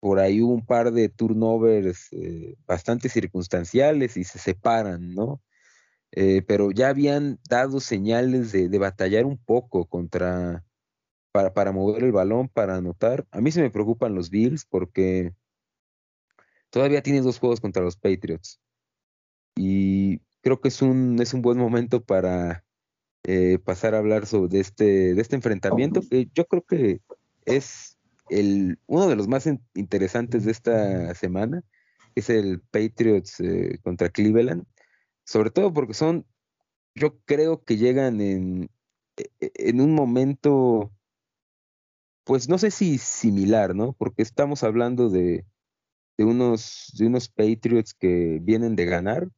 [0.00, 5.40] por ahí hubo un par de turnovers eh, bastante circunstanciales y se separan, ¿no?
[6.10, 10.64] Eh, pero ya habían dado señales de, de batallar un poco contra,
[11.32, 13.26] para, para mover el balón, para anotar.
[13.30, 15.32] A mí se me preocupan los Bills porque
[16.70, 18.60] todavía tiene dos juegos contra los Patriots.
[19.56, 22.64] Y creo que es un, es un buen momento para
[23.24, 27.00] eh, pasar a hablar sobre este, de este enfrentamiento, que yo creo que
[27.44, 27.98] es
[28.30, 31.62] el, uno de los más interesantes de esta semana,
[32.14, 34.64] es el Patriots eh, contra Cleveland,
[35.24, 36.26] sobre todo porque son,
[36.94, 38.70] yo creo que llegan en,
[39.16, 40.92] e, e, en un momento
[42.24, 43.94] pues no sé si similar, ¿no?
[43.94, 45.44] Porque estamos hablando de,
[46.16, 49.28] de, unos, de unos Patriots que vienen de ganar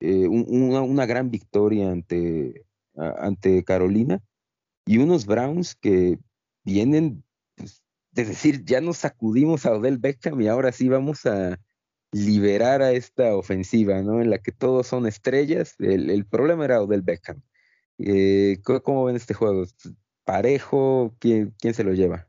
[0.00, 2.64] eh, una, gran victoria ante,
[2.96, 4.20] ante Carolina
[4.86, 6.18] y unos Browns que
[6.64, 7.24] vienen
[7.56, 11.58] pues, de decir, ya nos sacudimos a Odell Beckham y ahora sí vamos a
[12.12, 14.20] liberar a esta ofensiva, ¿no?
[14.20, 15.74] En la que todos son estrellas.
[15.80, 17.42] El, problema era Odell Beckham.
[17.98, 19.64] Eh, ¿Cómo ven este juego?
[20.24, 21.14] parejo?
[21.18, 22.26] ¿Quién, quién se lo lleva?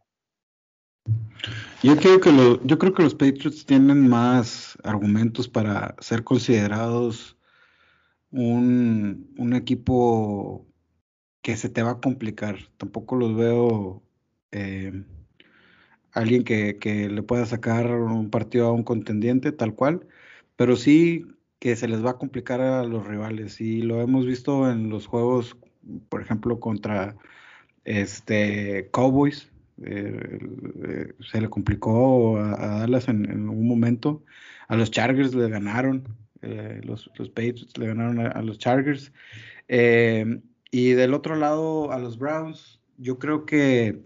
[1.84, 7.35] Yo creo, que lo, yo creo que los Patriots tienen más argumentos para ser considerados
[8.32, 10.66] un, un equipo
[11.42, 12.58] que se te va a complicar.
[12.78, 14.04] Tampoco los veo
[14.52, 15.04] eh,
[16.12, 20.08] alguien que, que, le pueda sacar un partido a un contendiente tal cual,
[20.56, 21.26] pero sí
[21.60, 23.62] que se les va a complicar a los rivales.
[23.62, 25.58] Y lo hemos visto en los juegos,
[26.10, 27.16] por ejemplo, contra
[27.86, 29.52] este, Cowboys,
[29.84, 30.40] eh,
[30.88, 34.24] eh, se le complicó a, Dallas en, un momento.
[34.68, 36.04] A los Chargers le ganaron,
[36.46, 39.12] eh, los, los, Patriots le ganaron a, los Chargers.
[39.68, 44.02] y del otro lado, a los Browns, yo creo que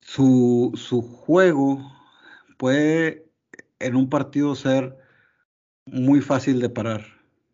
[0.00, 1.80] su, su juego
[2.56, 3.26] puede
[3.78, 4.96] en un partido ser
[5.86, 7.04] muy fácil de parar.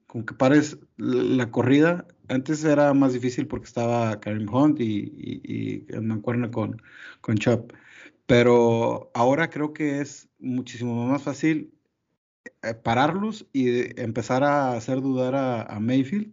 [0.07, 5.41] Con que pares la corrida antes era más difícil porque estaba Karim Hunt y, y,
[5.45, 5.87] y
[6.51, 6.83] con,
[7.21, 7.73] con Chop.
[8.27, 11.82] Pero ahora creo que es muchísimo más fácil eh,
[12.83, 16.33] pararlos y empezar a hacer dudar a, Mayfield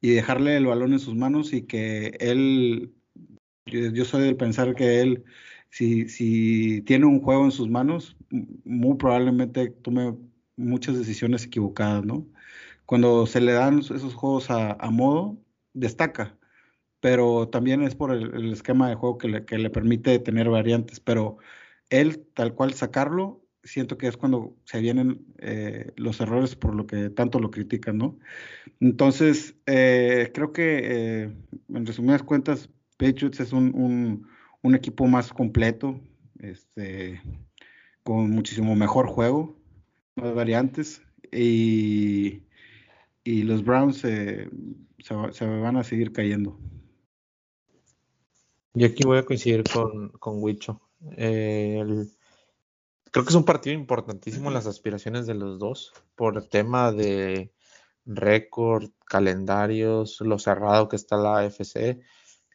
[0.00, 2.92] y dejarle el balón en sus manos y que él,
[3.66, 5.24] yo, soy del pensar que él,
[5.70, 8.16] si, si tiene un juego en sus manos,
[8.64, 10.16] muy probablemente tome
[10.56, 12.26] muchas decisiones equivocadas, ¿no?
[12.92, 15.38] cuando se le dan esos juegos a, modo,
[15.72, 16.38] destaca.
[17.00, 21.00] Pero también es por el, esquema de juego que le, permite tener variantes.
[21.00, 21.38] Pero
[21.90, 26.86] él, tal cual, sacarlo siento que es cuando se vienen eh, los errores por lo
[26.86, 28.18] que tanto lo critican, ¿no?
[28.80, 31.36] Entonces, eh, creo que eh,
[31.68, 34.26] en resumidas cuentas, Patriots es un,
[34.62, 36.00] un, equipo más completo,
[36.38, 37.20] este,
[38.02, 39.56] con muchísimo mejor juego,
[40.16, 42.42] más variantes, y,
[43.24, 44.48] y los Browns se,
[44.98, 46.58] se, van a seguir cayendo.
[48.74, 50.80] Yo aquí voy a coincidir con, con Wicho.
[51.16, 52.08] el,
[53.12, 56.92] Creo que es un partido importantísimo en las aspiraciones de los dos por el tema
[56.92, 57.52] de
[58.06, 62.00] récord, calendarios, lo cerrado que está la AFC.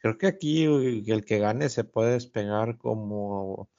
[0.02, 3.70] Creo que aquí el que gane se puede despegar como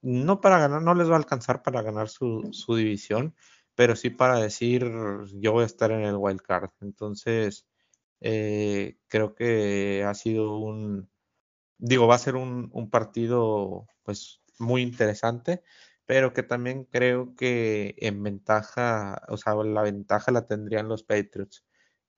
[0.00, 3.34] no para ganar, no les va a alcanzar para ganar su, su división,
[3.74, 4.90] pero sí para decir
[5.34, 6.70] yo voy a estar en el wild card.
[6.80, 7.66] Entonces,
[8.20, 11.10] eh, creo que ha sido un,
[11.78, 15.62] digo, va a ser un, un partido pues muy interesante,
[16.06, 21.64] pero que también creo que en ventaja, o sea, la ventaja la tendrían los Patriots.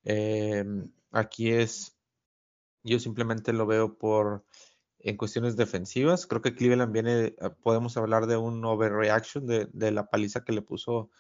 [0.04, 1.96] Em, aquí es,
[2.85, 4.44] yo simplemente lo veo por,
[5.00, 10.07] en cuestiones defensivas, creo que Cleveland viene, ah, podemos hablar de un overreaction de, la
[10.11, 11.11] paliza que le puso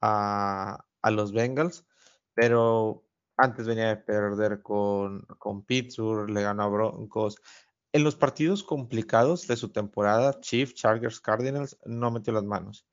[0.00, 1.86] a, a los Bengals,
[2.34, 3.04] pero
[3.36, 7.40] antes venía de perder con, con Pittsburgh, le ganó a Broncos,
[7.92, 12.86] en los partidos complicados de su temporada, Chiefs, Chargers, Cardinals no metió las manos.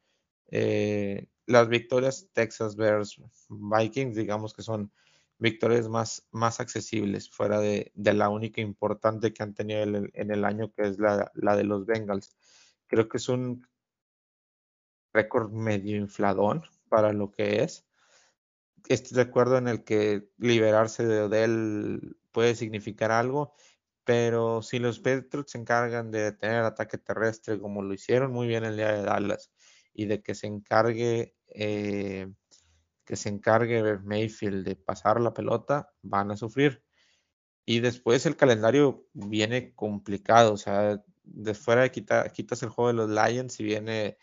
[0.48, 4.92] Eh, las victorias Texas Bears, Vikings, digamos que son
[5.38, 10.72] victorias más, más accesibles, fuera de, la única importante que han tenido en el, año,
[10.74, 12.36] que es la, la, de los Bengals.
[12.88, 13.66] Creo que es un
[15.14, 17.88] récord medio infladón para lo que es.
[18.88, 23.54] Estoy de acuerdo en el que liberarse de Odell puede significar algo
[24.10, 28.48] pero si los Patriots se encargan de detener el ataque terrestre como lo hicieron muy
[28.48, 29.52] bien el día de Dallas
[29.94, 32.28] y de que se encargue eh,
[33.06, 36.84] que se encargue Mayfield de pasar la pelota, van a sufrir.
[37.68, 42.96] Y después el calendario viene complicado, o sea, de fuera de quitas el juego de
[42.96, 44.18] los Lions y viene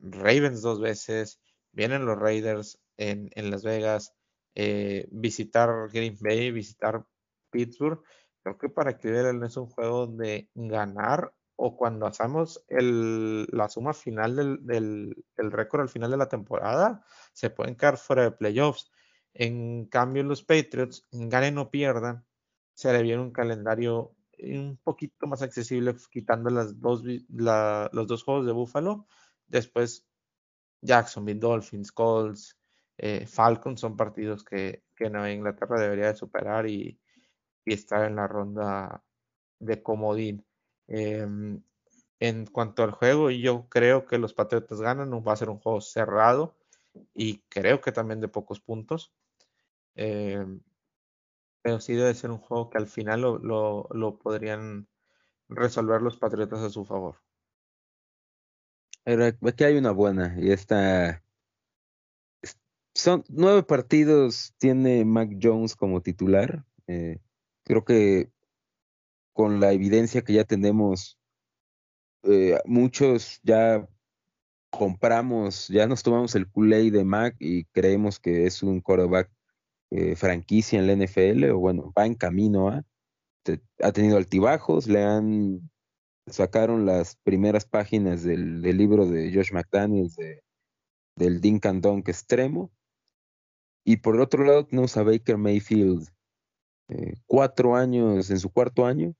[0.00, 1.40] Ravens dos veces,
[1.72, 4.14] vienen los Raiders en, Las Vegas,
[4.54, 7.04] eh, visitar Green Bay, visitar
[7.50, 8.00] Pittsburgh
[8.42, 13.92] Creo que para Cleveland es un juego de ganar o cuando hacemos el, la suma
[13.94, 18.90] final del, del, récord al final de la temporada, se pueden quedar fuera de playoffs.
[19.34, 22.24] En cambio, los Patriots, ganen o pierdan,
[22.74, 28.46] se le viene un calendario un poquito más accesible, quitando las dos, los dos juegos
[28.46, 29.06] de Buffalo.
[29.46, 30.04] Después,
[30.80, 32.58] Jacksonville, Dolphins, Colts,
[32.98, 36.96] eh, Falcons son partidos que, Nueva Inglaterra debería de superar y,
[37.64, 39.02] y estar en la ronda
[39.58, 40.44] de comodín.
[40.88, 41.62] Em,
[42.20, 45.80] en cuanto al juego, yo creo que los Patriotas ganan, va a ser un juego
[45.80, 46.54] cerrado
[47.14, 49.12] y creo que también de pocos puntos.
[49.94, 50.60] Em,
[51.62, 54.88] pero sí debe ser un juego que al final lo, lo, podrían
[55.48, 57.16] resolver los Patriotas a su favor.
[59.04, 61.22] aquí hay una buena y esta
[62.94, 66.64] son nueve partidos tiene Mac Jones como titular.
[66.86, 67.18] Eh,
[67.64, 68.30] creo que
[69.32, 71.18] con la evidencia que ya tenemos,
[72.24, 73.88] eh, muchos ya
[74.70, 79.30] compramos, ya nos tomamos el Kool-Aid de Mac y creemos que es un quarterback
[79.90, 85.70] eh, franquicia en la NFL, o bueno, va en camino ha tenido altibajos, le han,
[86.26, 90.42] sacaron las primeras páginas del, libro de Josh McDaniels de,
[91.16, 92.72] del Dink and Dunk extremo,
[93.84, 96.08] y por otro lado tenemos a Baker Mayfield,
[96.92, 99.14] eh, cuatro años, en su cuarto año,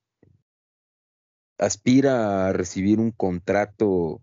[1.58, 4.22] aspira a recibir un contrato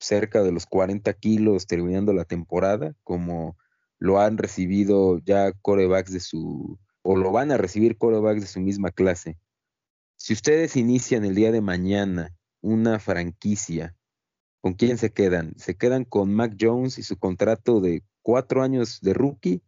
[0.00, 3.56] cerca de los 40 kilos terminando la temporada, como
[3.98, 8.60] lo han recibido ya corebacks de su, o lo van a recibir corebacks de su
[8.60, 9.38] misma clase.
[10.16, 13.94] Si ustedes inician el día de mañana una franquicia,
[14.60, 15.54] ¿con quién se quedan?
[15.56, 19.62] ¿Se quedan con Mac Jones y su contrato de cuatro años de rookie?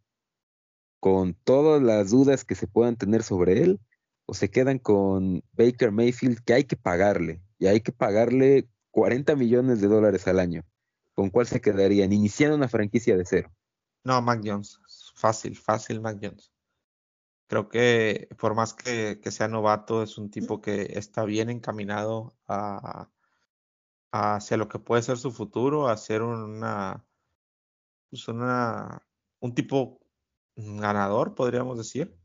[1.01, 3.79] Con todas las dudas que se puedan tener sobre él,
[4.27, 9.35] o se quedan con Baker Mayfield, que hay que pagarle, y hay que pagarle 40
[9.35, 10.63] millones de dólares al año.
[11.15, 12.13] ¿Con cuál se quedarían?
[12.13, 13.51] Iniciando una franquicia de cero.
[14.03, 14.79] No, Mac Jones.
[15.15, 16.53] Fácil, fácil Mac Jones.
[17.47, 23.09] Creo que por más que, sea novato, es un tipo que está bien encaminado a,
[24.11, 27.03] hacia lo que puede ser su futuro, a ser una,
[28.09, 29.01] pues una,
[29.39, 30.00] un tipo
[30.55, 32.17] ganador, podríamos decir.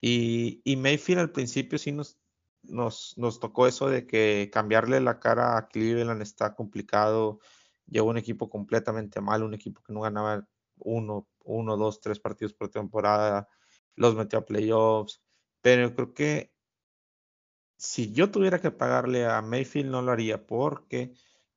[0.00, 2.18] Y, y, Mayfield al principio sí nos,
[2.62, 7.40] nos, nos, tocó eso de que cambiarle la cara a Cleveland está complicado.
[7.86, 10.46] llegó un equipo completamente mal, un equipo que no ganaba
[10.78, 13.48] uno, uno, dos, tres partidos por temporada,
[13.96, 15.22] los metió a playoffs,
[15.60, 16.52] pero creo que
[17.76, 21.14] si yo tuviera que pagarle a Mayfield no lo haría porque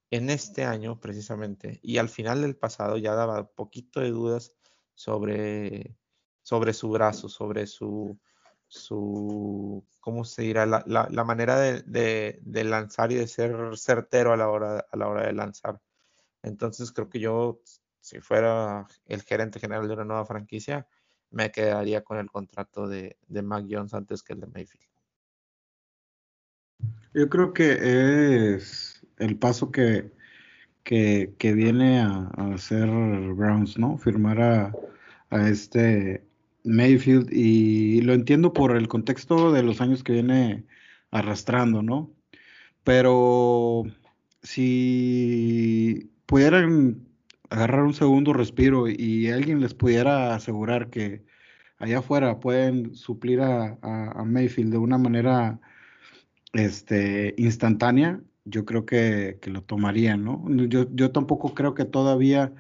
[0.10, 4.56] en este año precisamente y al final del pasado ya daba poquito de dudas
[4.94, 5.96] sobre,
[6.42, 8.18] sobre su brazo, sobre su,
[8.68, 10.66] su, ¿cómo se dirá?
[10.66, 15.08] La, la, manera de, de, lanzar y de ser certero a la, hora, a la
[15.08, 15.80] hora de lanzar.
[16.42, 17.62] Entonces creo que yo,
[18.00, 20.88] si fuera el gerente general de una nueva franquicia,
[21.30, 24.86] me quedaría con el contrato de, de Mac Jones antes que el de Mayfield.
[27.14, 30.12] Yo creo que es el paso que,
[30.84, 33.98] que, que viene a, hacer Browns, ¿no?
[33.98, 34.74] Firmar a,
[35.30, 36.24] a este
[36.64, 40.66] Mayfield y lo entiendo por el contexto de los años que viene
[41.12, 42.12] arrastrando, ¿no?
[42.84, 43.84] Pero
[44.42, 47.08] si pudieran
[47.50, 51.24] agarrar un segundo respiro y alguien les pudiera asegurar que
[51.80, 53.78] allá afuera pueden suplir a,
[54.26, 55.60] Mayfield de una manera
[56.54, 60.46] este, instantánea, yo creo que, lo tomarían, ¿no?
[60.68, 62.54] Yo, yo, tampoco creo que todavía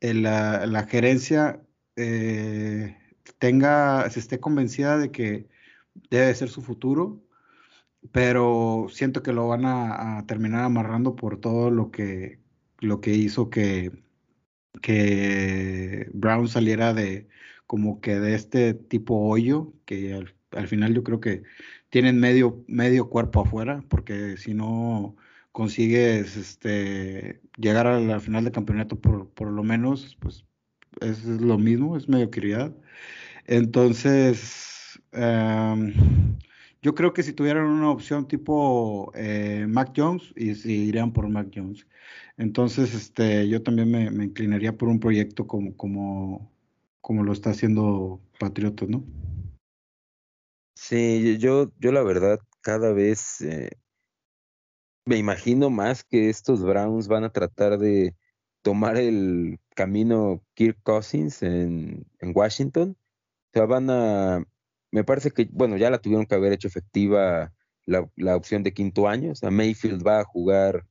[0.00, 1.62] la, la, gerencia
[1.96, 2.96] eh,
[3.38, 5.48] tenga, se esté convencida de que
[6.10, 7.22] debe ser su futuro,
[8.12, 12.40] pero siento que lo van a, terminar amarrando por todo lo que,
[12.80, 13.92] lo que hizo que,
[14.82, 17.28] que Brown saliera de
[17.66, 20.14] como que de este tipo hoyo, que
[20.52, 21.42] al, final yo creo que
[21.90, 25.16] tienen medio, medio cuerpo afuera, porque si no
[25.52, 30.44] consigues este, llegar a la final de campeonato por, por lo menos, pues
[31.00, 32.74] es lo mismo, es mediocridad.
[33.46, 35.92] Entonces, em,
[36.82, 41.28] yo creo que si tuvieran una opción tipo eh, Mac Jones, y si irían por
[41.28, 41.86] Mac Jones.
[42.36, 46.50] Entonces, este, yo también me, inclinaría por un proyecto como, como,
[47.00, 49.04] como lo está haciendo Patriotas, ¿no?
[50.82, 53.70] Sí, yo, yo la verdad cada vez eh,
[55.04, 58.16] me imagino más que estos Browns van a tratar de
[58.62, 62.96] tomar el camino Kirk Cousins en, en Washington
[63.50, 64.44] o sea, van a,
[64.92, 67.52] me parece que, bueno, ya la tuvieron que haber hecho efectiva
[67.84, 69.32] la, la, opción de quinto año.
[69.32, 70.86] O sea, Mayfield va a jugar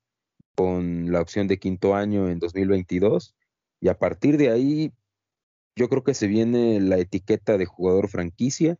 [0.55, 3.33] con la opción de quinto año en 2022
[3.79, 4.93] y a partir de ahí
[5.77, 8.77] yo creo que se viene la etiqueta de jugador franquicia.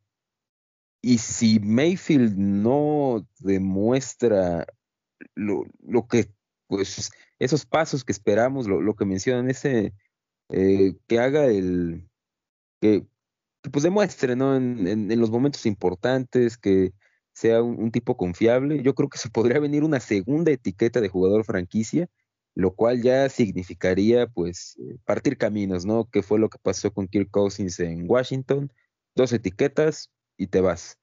[1.02, 4.68] Y si Mayfield no demuestra
[5.36, 6.30] lo, lo que,
[6.68, 9.94] pues, esos pasos que esperamos, lo, lo que mencionan, ese,
[10.50, 12.10] eh, que haga el,
[12.82, 13.06] que,
[13.72, 14.56] pues demuestre, ¿no?
[14.56, 16.94] En, en, los momentos importantes, que
[17.34, 18.82] sea un, tipo confiable.
[18.84, 22.10] Yo creo que se podría venir una segunda etiqueta de jugador franquicia,
[22.56, 26.10] lo cual ya significaría, pues, eh, partir caminos, ¿no?
[26.10, 28.72] Que fue lo que pasó con Kirk Cousins en Washington.
[29.16, 30.98] Dos etiquetas y te vas.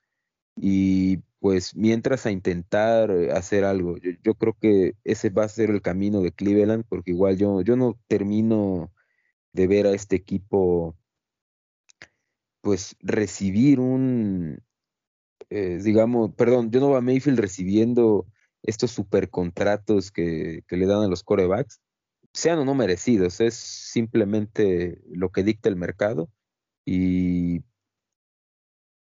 [0.57, 5.70] Y pues mientras a intentar eh, hacer algo, yo, creo que ese va a ser
[5.70, 8.93] el camino de Cleveland, porque igual yo, yo no termino
[9.53, 10.97] de ver a este equipo
[12.62, 14.62] pues recibir un,
[15.51, 18.26] eh, digamos, perdón, yo no veo a Mayfield recibiendo
[18.62, 21.80] estos supercontratos que, que le dan a los corebacks,
[22.32, 26.30] sean o no merecidos, es simplemente lo que dicta el mercado.
[26.84, 27.62] Y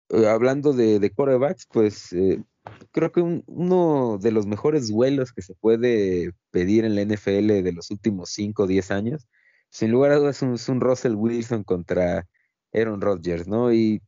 [0.10, 2.43] hablando de, de, corebacks, pues eh,
[2.91, 7.72] creo que uno de los mejores duelos que se puede pedir en la NFL de
[7.74, 9.28] los últimos 5 o 10 años,
[9.70, 12.28] sin lugar a dudas, es un Russell Wilson contra
[12.74, 13.74] Aaron Rodgers, ¿no?
[13.74, 14.01] Y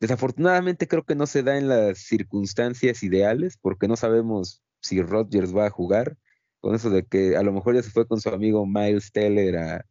[0.00, 5.54] desafortunadamente creo que no se da en las circunstancias ideales, porque no sabemos si Rodgers
[5.56, 6.16] va a jugar,
[6.60, 9.56] con eso de que a lo mejor ya se fue con su amigo Miles Teller
[9.56, 9.86] a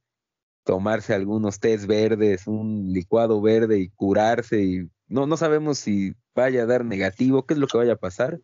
[0.64, 6.64] tomarse algunos tés verdes, un licuado verde y curarse y no, no sabemos si vaya
[6.64, 8.42] a dar negativo, qué es lo que vaya a pasar.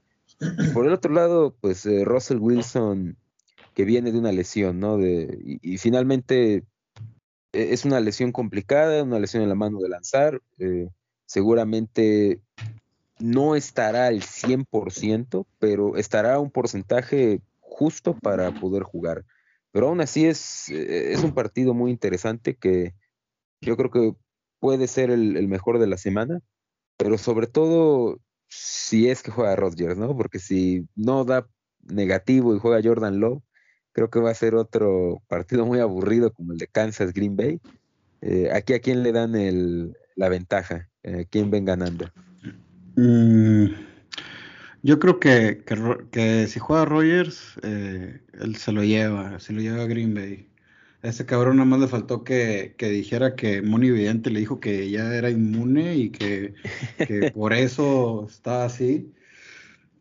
[0.73, 3.17] por el otro lado, pues eh, Russell Wilson,
[3.73, 4.97] que viene de una lesión, ¿no?
[4.97, 6.63] De, y finalmente
[7.53, 10.41] e-, es una lesión complicada, una lesión en la mano de lanzar.
[10.59, 10.89] Eh,
[11.25, 12.39] seguramente
[13.17, 19.25] no estará al 100%, pero estará un porcentaje justo para poder jugar.
[19.71, 22.93] Pero aún así es, eh, es un partido muy interesante que
[23.59, 24.13] yo creo que
[24.59, 26.41] puede ser el, mejor de la semana,
[26.99, 30.15] pero sobre todo si es que juega Rodgers, ¿no?
[30.15, 31.47] Porque si no da
[31.81, 33.41] negativo y juega Jordan Love,
[33.91, 37.59] Creo que va a ser otro partido muy aburrido como el de Kansas Green Bay.
[38.21, 42.09] Eh, aquí a quién le dan el, la ventaja, eh, quién ven ganando.
[42.95, 43.65] Mm,
[44.83, 49.87] Yo creo que, si juega Rogers, eh, él se lo lleva, se lo lleva a
[49.87, 50.48] Green Bay.
[51.01, 54.59] A ese cabrón nada más le faltó que, que dijera que Moni Vidente le dijo
[54.59, 56.53] que ya era inmune y que,
[56.97, 59.13] que por eso está así.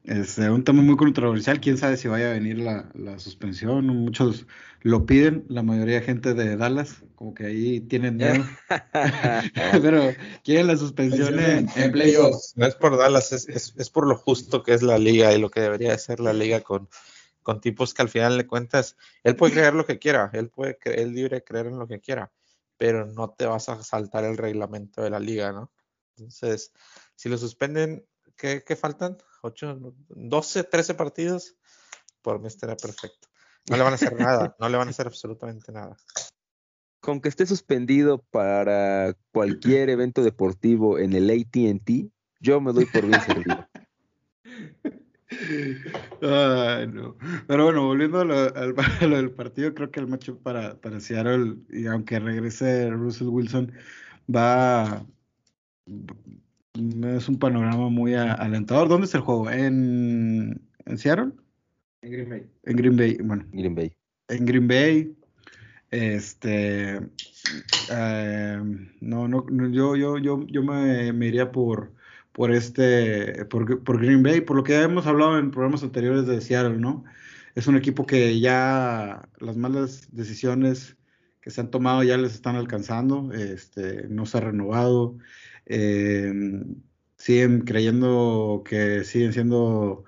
[0.09, 1.61] Es un tema muy controversial.
[1.61, 3.87] Quién sabe si vaya a venir la, la, suspensión.
[3.87, 4.47] Muchos
[4.81, 8.43] lo piden, la mayoría de gente de Dallas, como que ahí tienen miedo.
[9.83, 12.55] Pero quieren la suspensión en, playoffs.
[12.57, 15.41] No es por Dallas, es, es, es, por lo justo que es la liga y
[15.41, 16.89] lo que debería ser la liga con,
[17.49, 18.95] con tipos que al final le cuentas,
[19.25, 22.31] él puede creer lo que quiera, él puede él libre creer en lo que quiera,
[22.77, 25.73] pero no te vas a saltar el reglamento de la liga, ¿no?
[26.19, 26.75] Entonces,
[27.15, 29.17] si lo suspenden, ¿qué, qué faltan?
[29.41, 29.79] 8,
[30.11, 31.57] 12, 13 partidos,
[32.21, 33.29] por mí estaría perfecto.
[33.71, 35.97] No le van a hacer nada, no le van a hacer absolutamente nada.
[37.01, 43.07] Con que esté suspendido para cualquier evento deportivo en el ATT, yo me doy por
[43.07, 43.67] bien servido.
[46.23, 47.17] Ay, no.
[47.47, 51.87] Pero bueno, volviendo a lo, del partido, creo que el macho para, para Seattle, y
[51.87, 53.73] aunque regrese Russell Wilson,
[54.35, 55.05] va
[57.17, 58.89] es un panorama muy alentador.
[58.89, 59.51] ¿Dónde es el juego?
[59.51, 61.33] ¿En, en Seattle?
[62.03, 62.47] En Green Bay.
[62.65, 63.45] En Green Bay, bueno.
[63.53, 63.93] Green Bay.
[64.29, 65.17] En Green Bay.
[65.91, 67.01] Este.
[67.91, 68.63] Eh,
[69.01, 71.93] no, no, yo, yo, yo, yo me, me, iría por,
[72.39, 76.25] por este, por, por, Green Bay, por lo que ya hemos hablado en programas anteriores
[76.29, 77.03] de Seattle, ¿no?
[77.57, 80.97] Es un equipo que ya las malas decisiones
[81.41, 85.19] que se han tomado ya les están alcanzando, este, no se ha renovado,
[85.67, 86.33] eh,
[87.17, 90.05] siguen creyendo que siguen siendo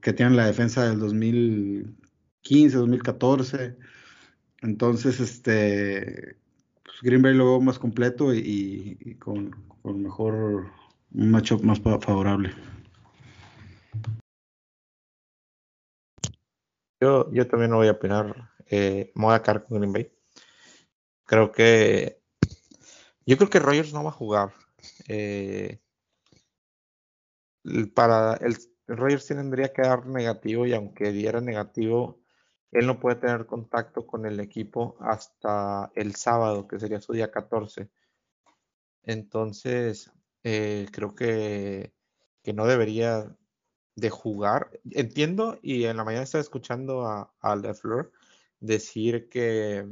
[0.00, 3.76] que tienen la defensa del 2015, 2014.
[4.62, 6.36] Entonces, este
[6.84, 9.50] pues Green Bay lo veo más completo y, con,
[9.82, 10.77] mejor
[11.12, 12.54] un matchup más favorable.
[17.00, 18.50] Yo, yo también no voy a opinar.
[18.66, 20.12] Eh, me con Green Bay.
[21.24, 22.20] Creo que
[23.28, 24.54] yo creo que Rogers no va a jugar.
[25.06, 25.80] Eh,
[27.94, 28.56] para el,
[28.86, 32.20] Rogers tendría que dar negativo y aunque diera negativo,
[32.72, 37.30] él no puede tener contacto con el equipo hasta el sábado, que sería su día
[37.30, 37.90] 14.
[39.02, 40.10] Entonces,
[40.44, 41.92] eh, creo que,
[42.42, 43.36] que, no debería
[43.96, 44.70] de jugar.
[44.90, 48.12] Entiendo, y en la mañana estaba escuchando a, a LeFleur
[48.60, 49.86] decir que,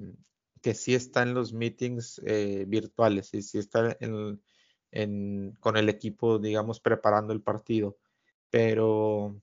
[0.63, 3.97] que sí está en los meetings eh, virtuales y sí está
[5.61, 7.99] con el equipo, digamos, preparando el partido,
[8.51, 9.41] pero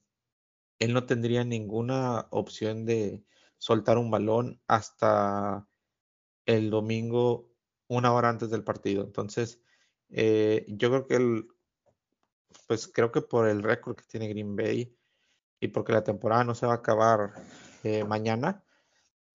[0.80, 3.24] él no tendría ninguna opción de
[3.58, 5.68] soltar un balón hasta
[6.46, 7.50] el domingo,
[7.88, 9.04] una hora antes del partido.
[9.04, 9.62] Entonces,
[10.14, 11.48] eh, yo creo que el,
[12.68, 14.96] pues creo que por el récord que tiene Green Bay
[15.60, 17.34] y porque la temporada no se va a acabar
[17.84, 18.64] eh, mañana,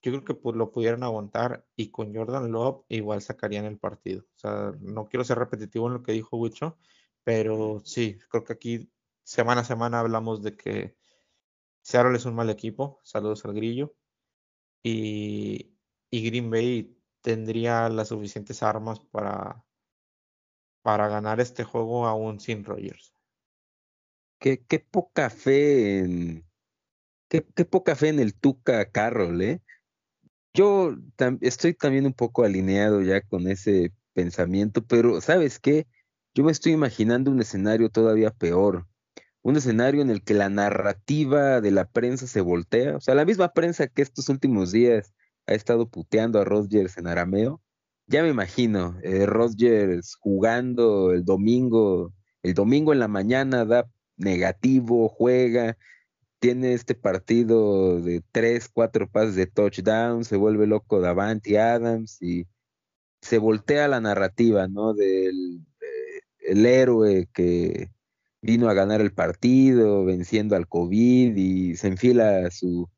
[0.03, 4.23] yo creo que pues, lo pudieran aguantar y con Jordan Love igual sacarían el partido.
[4.37, 6.79] O sea, no quiero ser repetitivo en lo que dijo Wicho,
[7.25, 8.91] pero sí, creo que aquí
[9.25, 10.97] semana a semana hablamos de que
[11.83, 13.01] Seattle es un mal equipo.
[13.03, 13.95] Saludos al grillo.
[14.83, 15.75] Y,
[16.11, 19.65] Green Bay tendría las suficientes armas para,
[20.83, 23.15] para ganar este juego aún sin Rogers.
[24.39, 26.45] Qué, qué poca fe en.
[27.29, 29.61] Qué, qué poca fe en el Tuca Carroll, ¿eh?
[30.59, 30.97] yo
[31.41, 35.87] estoy también un poco alineado ya con ese pensamiento, pero ¿sabes qué?
[36.35, 38.89] Yo me estoy imaginando un escenario todavía peor,
[39.43, 43.25] un escenario en el que la narrativa de la prensa se voltea, o sea, la
[43.25, 45.15] misma prensa que estos últimos días
[45.47, 47.63] ha estado puteando a Rodgers en arameo,
[48.09, 55.09] ya me imagino, eh, Rodgers jugando el domingo, el domingo en la mañana da negativo,
[55.09, 55.77] juega,
[56.41, 62.47] tiene este partido de tres, cuatro pases de touchdown, se vuelve loco Davante Adams y
[63.23, 64.95] se voltea la narrativa, ¿no?
[64.95, 67.91] Del eh, el héroe que
[68.43, 72.89] vino a ganar el partido, venciendo al COVID y se enfila su,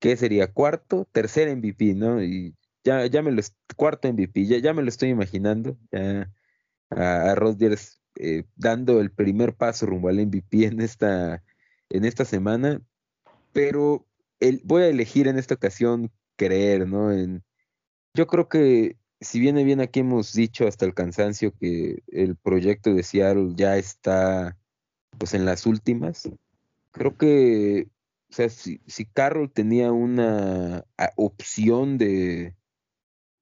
[0.00, 0.52] ¿qué sería?
[0.52, 2.22] Cuarto, tercer MVP, ¿no?
[2.22, 3.42] Y ya, ya me lo,
[3.74, 6.30] cuarto MVP, ya, ya me lo estoy imaginando, ya
[6.90, 11.42] a, a Rodgers eh, dando el primer paso rumbo al MVP en esta
[11.90, 12.80] en esta semana,
[13.52, 14.06] pero
[14.40, 17.12] el, voy a elegir en esta ocasión creer, ¿no?
[17.12, 17.44] En,
[18.14, 22.94] yo creo que si viene bien aquí hemos dicho hasta el cansancio que el proyecto
[22.94, 24.56] de Seattle ya está
[25.18, 26.28] pues en las últimas.
[26.92, 27.88] Creo que,
[28.30, 30.84] o sea, si, si Carroll tenía una
[31.16, 32.54] opción de,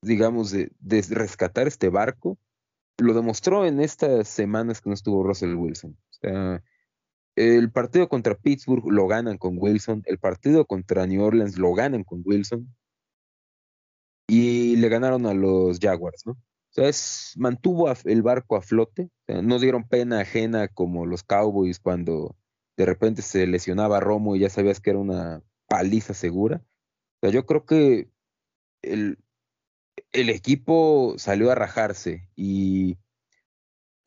[0.02, 2.38] digamos, de, de rescatar este barco,
[2.98, 5.92] lo demostró en estas semanas que no estuvo Russell Wilson.
[5.92, 6.62] O sea,
[7.36, 12.02] el partido contra Pittsburgh lo ganan con Wilson, el partido contra New Orleans lo ganan
[12.02, 12.74] con Wilson
[14.26, 16.32] y le ganaron a los Jaguars, ¿no?
[16.32, 16.36] O
[16.70, 16.90] sea,
[17.36, 22.36] mantuvo el barco a flote, no dieron pena ajena como los Cowboys cuando
[22.76, 26.62] de repente se lesionaba Romo y ya sabías que era una paliza segura.
[27.16, 28.10] O sea, yo creo que
[28.82, 29.18] el,
[30.12, 32.96] el equipo salió a rajarse y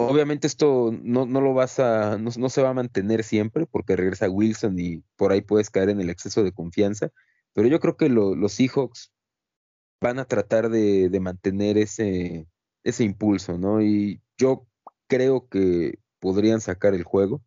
[0.10, 4.30] Obviamente esto no, no lo vas a, no, se va a mantener siempre porque regresa
[4.30, 7.10] Wilson y por ahí puedes caer en el exceso de confianza,
[7.54, 9.12] pero yo creo que los Seahawks
[10.02, 12.48] van a tratar de, mantener ese,
[12.84, 13.82] ese impulso, ¿no?
[13.82, 14.66] Y yo
[15.08, 17.42] creo que podrían sacar el juego.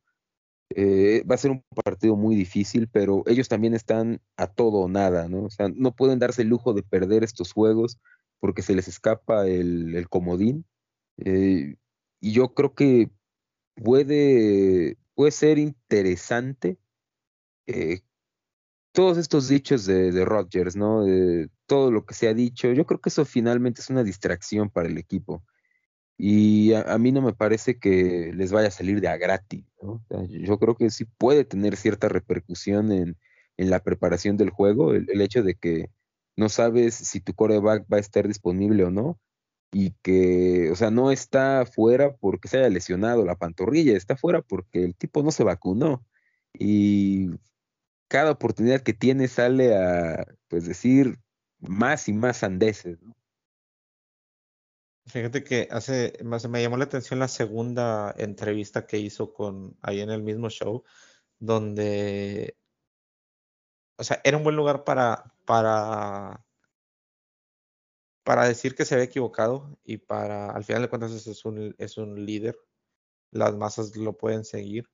[0.71, 4.89] Eh, va a ser un partido muy difícil, pero ellos también están a todo o
[4.89, 5.45] nada, ¿no?
[5.45, 7.99] O sea, no pueden darse el lujo de perder estos juegos
[8.41, 10.65] porque se les escapa el, comodín.
[11.19, 11.77] Eh,
[12.21, 13.11] y yo creo que
[13.75, 16.79] puede, puede ser interesante
[17.67, 18.01] eh,
[18.93, 21.05] todos estos dichos de, de Rodgers, ¿no?
[21.05, 22.73] De todo lo que se ha dicho.
[22.73, 25.45] Yo creo que eso finalmente es una distracción para el equipo.
[26.17, 29.65] Y a, mí no me parece que les vaya a salir de a gratis.
[30.29, 33.17] yo creo que sí puede tener cierta repercusión en,
[33.57, 35.91] en la preparación del juego, el, hecho de que
[36.37, 39.19] no sabes si tu coreback va a estar disponible o no,
[39.73, 44.41] y que, o sea, no está fuera porque se haya lesionado la pantorrilla, está fuera
[44.41, 46.07] porque el tipo no se vacunó.
[46.53, 47.31] Y
[48.09, 51.19] cada oportunidad que tiene sale a, pues, decir
[51.59, 53.17] más y más sandeces, ¿no?
[55.07, 60.01] Fíjate que hace, más me llamó la atención la segunda entrevista que hizo con ahí
[60.01, 60.85] en el mismo show,
[61.39, 62.57] donde,
[63.97, 66.45] o sea, era un buen lugar para, para
[68.25, 71.99] para decir que se había equivocado y para, al final de cuentas, es un, es
[71.99, 72.59] un líder.
[73.31, 74.91] Las masas lo pueden seguir.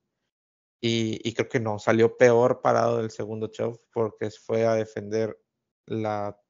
[0.83, 5.39] Y, creo que no, salió peor parado del segundo show porque fue a defender
[5.87, 6.41] la,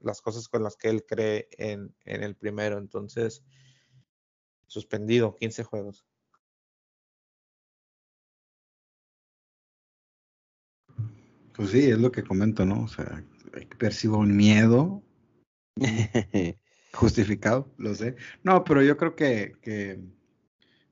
[0.00, 2.78] las cosas con las que él cree en, en el primero.
[2.78, 3.42] Entonces,
[4.66, 6.06] suspendido, 15 juegos.
[11.60, 12.84] Pues sí, es lo que comento, ¿no?
[12.84, 13.22] O sea,
[13.76, 15.02] percibo un miedo
[16.94, 18.16] Justificado, lo sé.
[18.42, 20.00] No, pero yo creo que,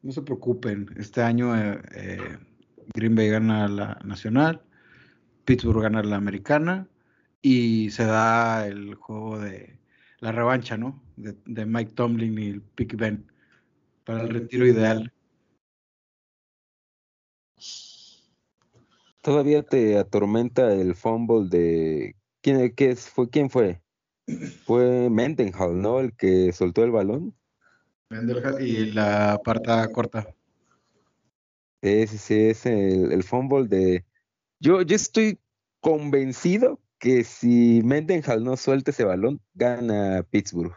[0.03, 0.95] no se preocupen.
[0.99, 2.39] Este año eh, eh,
[2.93, 4.61] Green Bay gana la nacional,
[5.47, 6.87] Pittsburgh gana la americana
[7.41, 9.79] y se da el juego de
[10.19, 11.03] la revancha, ¿no?
[11.17, 13.25] De, Mike Tomlin y el Pick Ben
[14.05, 15.11] para el retiro ideal.
[19.23, 23.81] Todavía te atormenta el fumble de quién, qué fue, quién fue
[24.65, 26.01] fue Mendenhall, ¿no?
[26.01, 27.35] El que soltó el balón.
[28.11, 30.35] Mendenhall y la parta corta.
[31.83, 34.05] Sí, sí, sí, es el, el fumble de...
[34.61, 35.39] Yo, yo estoy
[35.81, 40.75] convencido que si Mendenhall no suelta ese balón, gana Pittsburgh.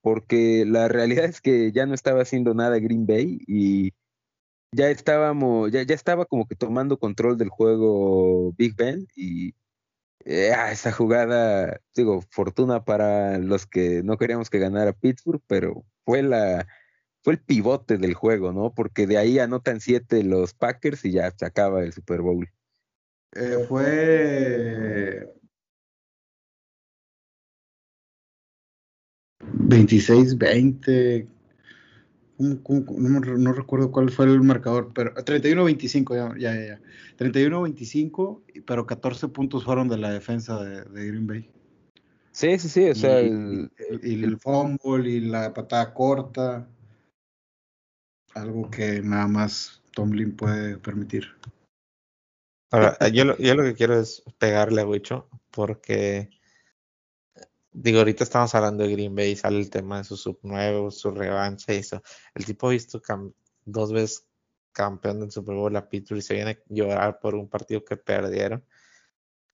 [0.00, 3.92] Porque la realidad es que ya no estaba haciendo nada Green Bay y
[4.74, 9.54] ya estábamos, ya, ya estaba como que tomando control del juego Big Ben y
[10.24, 15.84] eh, ah, esa jugada, digo, fortuna para los que no queríamos que ganara Pittsburgh, pero
[16.04, 16.66] fue la
[17.22, 18.74] fue el pivote del juego, ¿no?
[18.74, 22.48] Porque de ahí anotan siete los Packers y ya se acaba el Super Bowl.
[23.34, 25.34] Eh, fue
[29.40, 31.26] 26-20,
[32.38, 36.80] no, recuerdo cuál fue el marcador, pero 31-25, ya, ya, ya.
[37.18, 41.48] 31-25, pero 14 puntos fueron de la defensa de, Green Bay.
[42.32, 46.68] Sí, sí, sí, o sea, y, el, el, fumble y la patada corta,
[48.34, 51.28] algo que nada más Tomlin puede permitir.
[52.72, 56.30] Ahora, yo, yo lo que quiero es pegarle a Wicho, porque
[57.76, 61.10] Digo, ahorita estamos hablando de Green Bay, sale el tema de su sub nuevo, su
[61.10, 62.00] revancha y eso.
[62.32, 63.02] El tipo ha visto
[63.64, 64.28] dos veces
[64.70, 67.96] campeón del Super Bowl a Pittsburgh y se viene a llorar por un partido que
[67.96, 68.64] perdieron.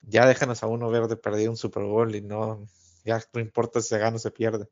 [0.03, 2.67] Ya déjanos a uno ver de perder un Super Bowl y no,
[3.07, 4.69] ya no importa si se gana o se pierde.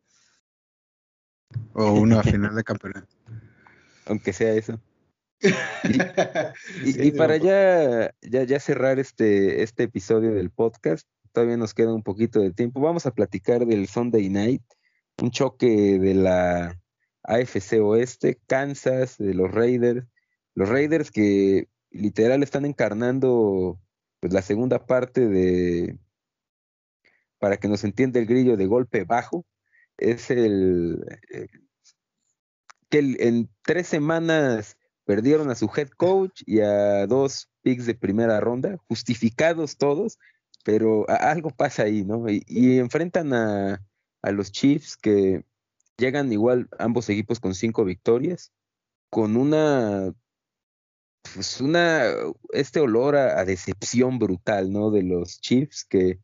[1.72, 3.16] O una final de campeonato.
[4.05, 4.78] Aunque sea eso.
[6.84, 11.09] Y, para ya, ya, ya cerrar este, este episodio del podcast,
[11.39, 12.80] todavía nos queda un poquito de tiempo.
[12.80, 14.64] Vamos a platicar del Sunday Night,
[15.22, 16.76] un choque de la
[17.22, 20.05] AFC Oeste, Kansas, de los Raiders.
[20.57, 23.78] Los Raiders que literal están encarnando
[24.18, 25.97] pues, la segunda parte de,
[27.39, 29.47] para que nos entienda el grillo de golpe bajo,
[29.97, 31.05] es el,
[32.91, 38.41] que en tres semanas perdieron a su head coach y a dos picks de primera
[38.41, 40.18] ronda, justificados todos,
[40.64, 42.26] pero algo pasa ahí, ¿no?
[42.28, 43.82] Y, enfrentan a,
[44.22, 45.44] a, los Chiefs que
[45.96, 48.52] llegan igual ambos equipos con cinco victorias,
[49.11, 50.12] con una,
[51.34, 52.04] pues una,
[52.52, 54.90] este olor a, decepción brutal, ¿no?
[54.90, 56.20] De los Chiefs que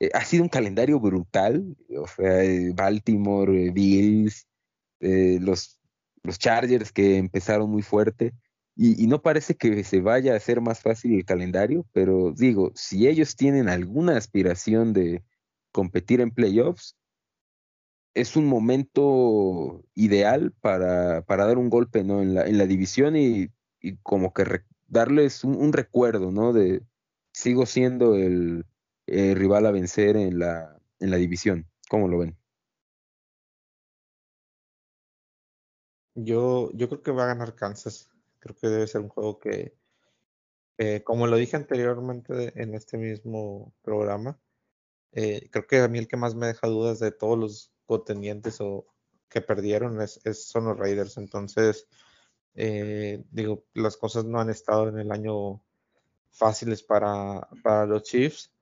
[0.00, 4.46] eh, ha sido un calendario brutal, o sea, eh, Baltimore, eh, Bills,
[5.00, 5.76] los
[6.26, 8.34] los Chargers que empezaron muy fuerte.
[8.78, 13.08] Y, no parece que se vaya a hacer más fácil el calendario, pero digo, si
[13.08, 15.24] ellos tienen alguna aspiración de
[15.72, 16.94] competir en playoffs,
[18.12, 22.20] es un momento ideal para, para dar un golpe ¿no?
[22.20, 23.50] en, la, en la división y,
[24.02, 24.44] como que
[24.88, 26.52] darles un, recuerdo, ¿no?
[26.52, 26.82] De
[27.32, 28.66] sigo siendo el,
[29.06, 31.66] el rival a vencer en la, en la división.
[31.88, 32.36] ¿Cómo lo ven?
[36.14, 38.10] Yo, yo creo que va a ganar Kansas.
[38.46, 39.76] Creo que debe ser un juego que,
[40.78, 44.40] eh, como lo dije anteriormente en este mismo programa,
[45.12, 48.60] eh, creo que a mí el que más me deja dudas de todos los contendientes
[48.60, 48.86] o
[49.28, 51.16] que perdieron es, son los Raiders.
[51.16, 51.88] Entonces,
[52.54, 55.62] eh, digo, las cosas no han estado en el año
[56.30, 58.52] fáciles para, para los Chiefs,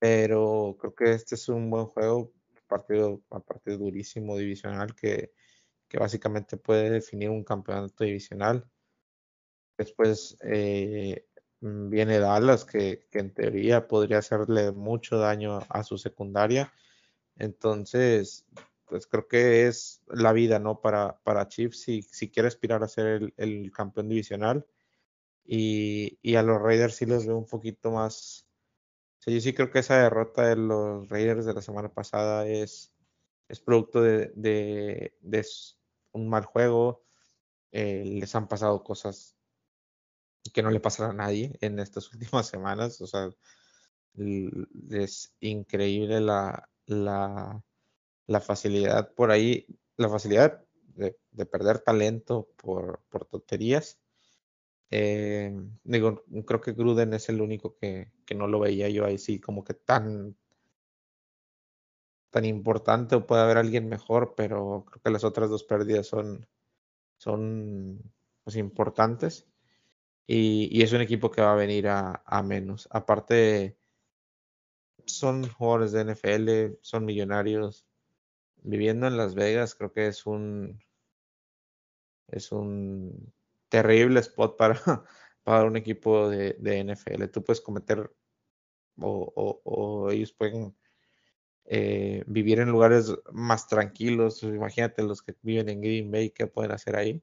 [0.00, 2.32] pero creo que este es un buen juego,
[2.66, 5.32] partido, partido durísimo, divisional, que
[5.92, 8.66] que básicamente puede definir un campeonato divisional.
[9.82, 11.26] Después eh,
[11.60, 16.72] mm, viene Dallas, que, en teoría podría hacerle mucho daño a su secundaria.
[17.36, 18.46] Entonces,
[18.86, 20.80] pues creo que es la vida, ¿no?
[20.80, 24.66] Para, para Chiefs si, si quiere aspirar a ser el, campeón divisional.
[25.44, 28.46] Y, a los Raiders sí les veo un poquito más.
[29.26, 32.94] yo sí creo que esa derrota de los Raiders de la semana pasada es,
[33.48, 35.46] es producto de, de,
[36.12, 37.04] un mal juego,
[37.72, 39.36] eh, les han pasado cosas
[40.50, 43.30] que no le pasará a nadie en estas últimas semanas, o sea,
[44.90, 47.62] es increíble la, la,
[48.26, 49.66] la facilidad por ahí,
[49.96, 50.64] la facilidad
[50.94, 51.16] de,
[51.46, 53.98] perder talento por, por tonterías.
[54.90, 59.16] Eh, digo, creo que Gruden es el único que, que, no lo veía yo ahí
[59.16, 60.36] sí como que tan
[62.32, 66.48] tan importante o puede haber alguien mejor, pero creo que las otras dos pérdidas son,
[67.18, 68.02] son
[68.42, 69.46] pues, importantes.
[70.26, 72.88] Y, es un equipo que va a venir a, menos.
[72.90, 73.76] Aparte,
[75.06, 77.86] son jugadores de NFL, son millonarios.
[78.62, 80.80] Viviendo en Las Vegas, creo que es un
[82.28, 83.32] es un
[83.68, 84.74] terrible spot para,
[85.44, 87.26] para un equipo de, NFL.
[87.28, 88.10] Tú puedes cometer
[88.98, 90.74] o, o ellos pueden
[91.64, 94.42] eh, vivir en lugares más tranquilos.
[94.42, 97.22] Imagínate los que viven en Green Bay, ¿qué pueden hacer ahí?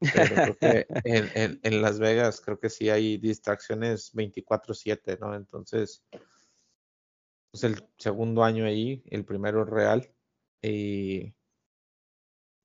[0.00, 0.86] Pero creo que
[1.62, 5.34] en, Las Vegas creo que sí hay distracciones 24/7, ¿no?
[5.34, 6.02] Entonces,
[7.52, 10.10] es el segundo año ahí, el primero real,
[10.62, 11.34] y,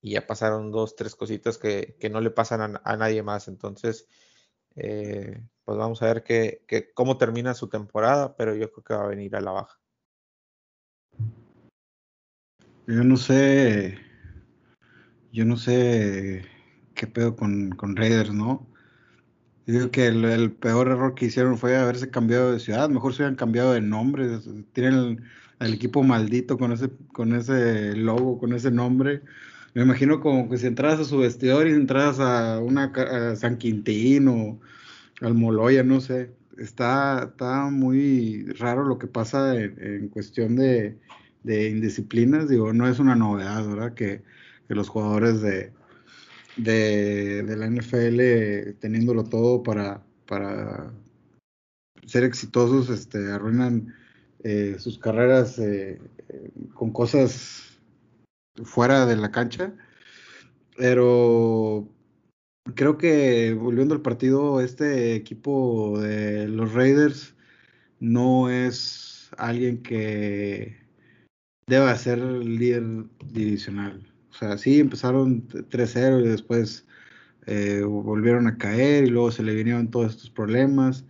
[0.02, 3.48] ya pasaron dos, tres cositas que, no le pasan a, nadie más.
[3.48, 4.08] Entonces,
[4.76, 9.06] eh, pues vamos a ver que, cómo termina su temporada, pero yo creo que va
[9.06, 9.80] a venir a la baja.
[12.88, 13.98] Yo no sé,
[15.32, 16.46] yo no sé
[16.96, 18.68] qué pedo con, con Raiders, ¿no?
[19.68, 23.36] Digo que el, peor error que hicieron fue haberse cambiado de ciudad, mejor se hubieran
[23.36, 24.40] cambiado de nombre,
[24.74, 25.24] tienen
[25.60, 29.22] el, equipo maldito con ese, con ese logo, con ese nombre.
[29.74, 32.92] Me imagino como que si entras a su vestidor y entras a una
[33.36, 34.60] San Quintín o
[35.22, 36.32] al Moloya, no sé.
[36.58, 40.98] Está, está muy raro lo que pasa en cuestión de,
[41.46, 43.94] de indisciplinas, digo, no es una novedad, ¿verdad?
[43.94, 44.24] Que,
[44.68, 45.72] los jugadores de,
[46.58, 50.94] de, la NFL, teniéndolo todo para, para
[52.06, 53.94] ser exitosos, este, arruinan
[54.44, 56.00] eh, sus carreras eh,
[56.74, 57.80] con cosas
[58.64, 59.74] fuera de la cancha.
[60.78, 61.88] Pero
[62.74, 67.36] creo que volviendo al partido, este equipo de los Raiders
[68.00, 70.78] no es alguien que
[71.68, 72.84] deba ser líder
[73.32, 74.15] divisional.
[74.36, 76.86] O sea, sí empezaron 3-0 y después
[77.46, 81.06] eh, volvieron a caer y luego se le vinieron todos estos problemas.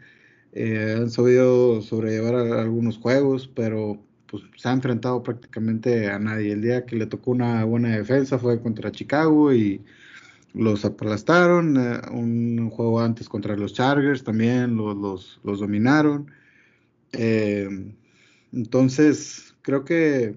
[0.54, 6.54] Eh, han sabido sobrellevar algunos juegos, pero pues se ha enfrentado prácticamente a nadie.
[6.54, 9.82] El día que le tocó una buena defensa fue contra Chicago y
[10.54, 11.78] los aplastaron.
[11.78, 16.32] Eh, un juego antes contra los Chargers también los, los, los dominaron.
[18.52, 20.36] entonces, creo que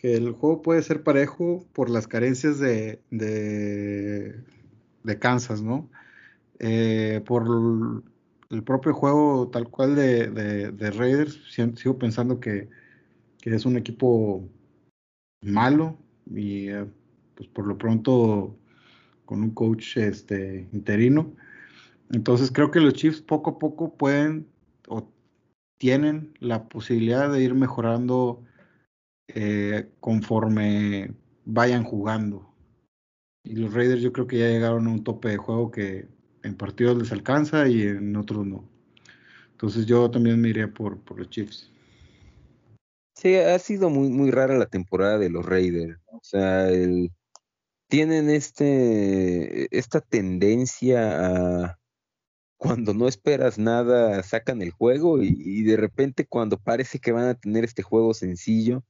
[0.00, 4.34] que el juego puede ser parejo por las carencias de, de,
[5.18, 5.88] Kansas, ¿no?
[6.60, 8.04] eh, por
[8.50, 12.68] el propio juego tal cual de, de, Raiders, sigo pensando que,
[13.42, 14.46] es un equipo
[15.40, 15.96] malo
[16.26, 16.84] y eh,
[17.34, 18.58] pues por lo pronto
[19.24, 21.32] con un coach este, interino.
[22.10, 24.46] Entonces creo que los Chiefs poco a poco pueden
[24.86, 25.10] o
[25.78, 28.42] tienen la posibilidad de ir mejorando
[29.28, 31.12] eh, conforme
[31.44, 32.52] vayan jugando.
[33.44, 36.08] Y los Raiders yo creo que ya llegaron a un tope de juego que
[36.42, 38.68] en partidos les alcanza y en otros no.
[39.52, 41.72] Entonces yo también me iría por, por los Chiefs.
[43.14, 45.98] Sí, ha sido muy, muy rara la temporada de los Raiders.
[46.12, 47.10] O sea, el,
[47.88, 51.78] tienen este, esta tendencia a
[52.58, 57.34] cuando no esperas nada, sacan el juego y, de repente cuando parece que van a
[57.34, 58.84] tener este juego sencillo,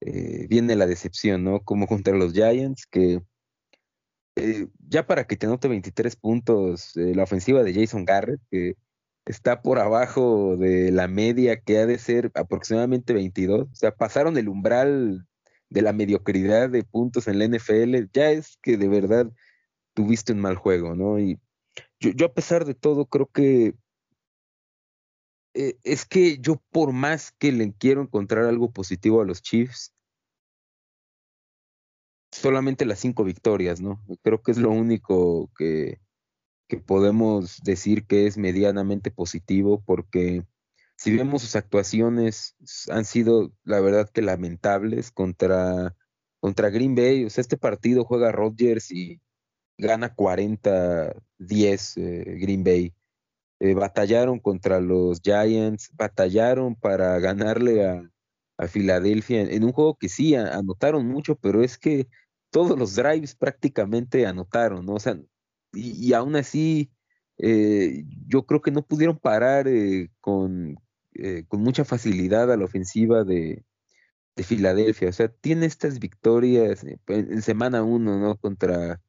[0.00, 1.60] eh, viene la decepción, ¿no?
[1.60, 3.22] Como contra los Giants, que
[4.36, 8.74] eh, ya para que te anote 23 puntos, eh, la ofensiva de Jason Garrett, que
[9.26, 14.36] está por abajo de la media, que ha de ser aproximadamente 22, o sea, pasaron
[14.38, 15.26] el umbral
[15.68, 19.30] de la mediocridad de puntos en la NFL, ya es que de verdad
[19.94, 21.18] tuviste un mal juego, ¿no?
[21.18, 21.38] Y
[22.00, 23.74] yo, a pesar de todo creo que
[25.54, 29.92] eh, es que yo por más que le quiero encontrar algo positivo a los Chiefs,
[32.30, 34.00] solamente las cinco victorias, ¿no?
[34.22, 36.00] Creo que es lo único que,
[36.68, 40.44] que podemos decir que es medianamente positivo porque
[40.96, 42.54] si vemos sus actuaciones
[42.90, 45.96] han sido la verdad que lamentables contra
[46.40, 49.20] contra Green Bay, o sea, este partido juega Rodgers y
[49.76, 51.14] gana 40-10
[51.96, 52.94] eh, Green Bay.
[53.60, 58.10] Eh, batallaron contra los Giants, batallaron para ganarle a,
[58.56, 62.08] a Filadelfia en, un juego que sí anotaron mucho, pero es que
[62.50, 64.94] todos los drives prácticamente anotaron, ¿no?
[64.94, 65.18] O sea,
[65.72, 66.90] y, aún así
[67.38, 69.66] eh, yo creo que no pudieron parar
[70.20, 70.76] con,
[71.48, 73.64] con mucha facilidad a la ofensiva de,
[74.36, 75.10] de Filadelfia.
[75.10, 78.36] O sea, tiene estas victorias en, en semana uno, ¿no?
[78.36, 79.00] Contra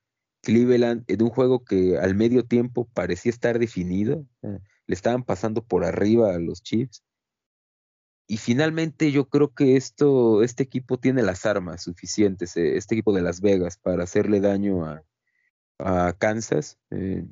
[0.41, 5.85] Cleveland en un juego que al medio tiempo parecía estar definido, le estaban pasando por
[5.85, 7.03] arriba a los Chiefs.
[8.27, 13.13] Y finalmente yo creo que esto, este equipo tiene las armas suficientes, eh, este equipo
[13.13, 15.03] de Las Vegas, para hacerle daño a,
[15.79, 16.77] a Kansas.
[16.91, 17.25] Eh,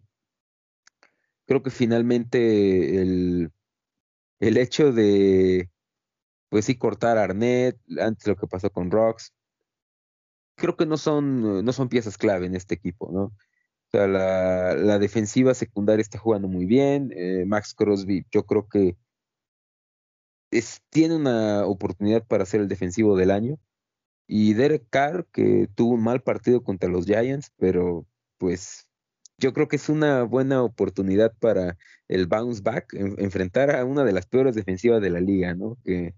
[1.45, 3.51] creo que finalmente el,
[4.41, 5.69] el hecho de,
[6.49, 9.33] pues sí, cortar a Arnett, antes lo que pasó con Rocks,
[10.59, 13.23] creo que no son, no son piezas clave en este equipo, ¿no?
[13.23, 17.11] O sea, la, la defensiva secundaria está jugando muy bien.
[17.15, 18.95] Eh, Max Crosby, yo creo que
[20.51, 23.57] es, tiene una oportunidad para ser el defensivo del año.
[24.27, 28.05] Y Derek Carr, que tuvo un mal partido contra los Giants, pero
[28.37, 28.87] pues
[29.39, 34.11] yo creo que es una buena oportunidad para el bounce back, enfrentar a una de
[34.13, 35.77] las peores defensivas de la liga, ¿no?
[35.83, 36.13] Que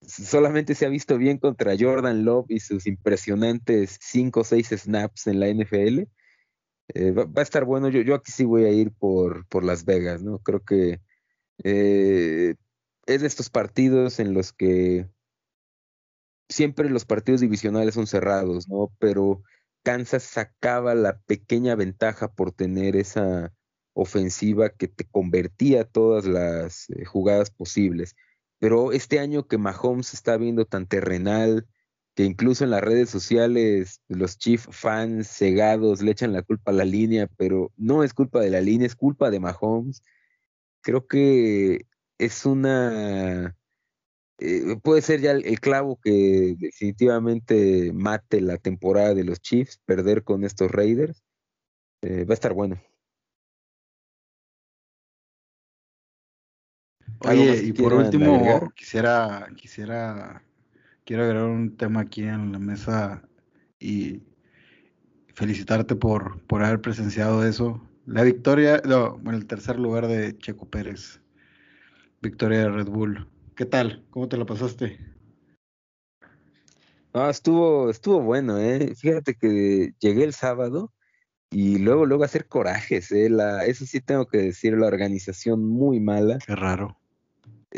[0.00, 5.26] solamente se ha visto bien contra Jordan Love y sus impresionantes 5 o 6 snaps
[5.26, 6.08] en la NFL.
[6.94, 7.88] Eh, va, a estar bueno.
[7.88, 10.38] Yo, aquí sí voy a ir por, por Las Vegas, ¿no?
[10.38, 11.00] Creo que
[11.64, 12.54] eh,
[13.06, 15.08] es de estos partidos en los que
[16.48, 18.92] siempre los partidos divisionales son cerrados, ¿no?
[18.98, 19.42] Pero
[19.82, 23.52] Kansas sacaba la pequeña ventaja por tener esa
[23.94, 28.14] ofensiva que te convertía todas las eh, jugadas posibles.
[28.58, 31.66] Pero este año que Mahomes está viendo tan terrenal,
[32.16, 36.74] que incluso en las redes sociales los Chief fans cegados le echan la culpa a
[36.74, 40.02] la línea, pero no es culpa de la línea, es culpa de Mahomes.
[40.80, 41.86] Creo que
[42.18, 43.54] es una...
[44.38, 50.24] Eh, puede ser ya el, clavo que definitivamente mate la temporada de los Chiefs, perder
[50.24, 51.22] con estos Raiders.
[52.02, 52.80] Eh, va a estar bueno.
[57.20, 60.42] Oye, y por último, quisiera, quisiera,
[61.04, 63.22] quiero agregar un tema aquí en la mesa
[63.78, 64.22] y
[65.34, 67.80] felicitarte por, por haber presenciado eso.
[68.06, 71.20] La victoria, no, bueno, el tercer lugar de Checo Pérez.
[72.22, 73.28] Victoria de Red Bull.
[73.54, 74.04] ¿Qué tal?
[74.10, 74.98] ¿Cómo te la pasaste?
[77.12, 78.94] No, estuvo, estuvo bueno, eh.
[78.94, 80.92] Fíjate que llegué el sábado
[81.50, 83.30] y luego, luego hacer corajes, eh.
[83.30, 86.38] La, eso sí tengo que decir, la organización muy mala.
[86.46, 86.98] Qué raro.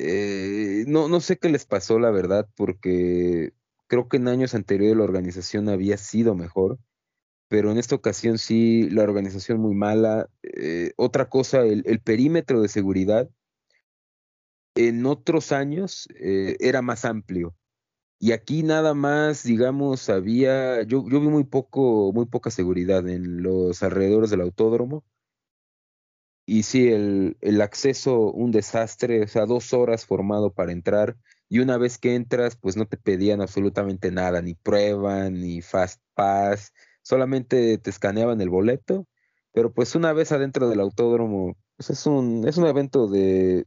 [0.01, 3.53] Eh, no, no sé qué les pasó, la verdad, porque
[3.89, 6.79] creo que en años anteriores la organización había sido mejor,
[7.49, 10.31] pero en esta ocasión sí, la organización muy mala.
[10.43, 13.29] Eh, otra cosa, el, perímetro de seguridad
[14.77, 17.57] en otros años eh, era más amplio.
[18.21, 23.43] Y aquí nada más, digamos, había, yo, yo vi muy poco, muy poca seguridad en
[23.43, 25.05] los alrededores del autódromo
[26.49, 31.15] y sí, el, el, acceso, un desastre, o sea, dos horas formado para entrar.
[31.51, 36.01] Y una vez que entras, pues no te pedían absolutamente nada, ni prueba, ni fast
[36.15, 36.73] pass,
[37.03, 39.07] solamente te escaneaban el boleto.
[39.53, 43.67] Pero pues una vez adentro del autódromo, pues es un, es un evento de,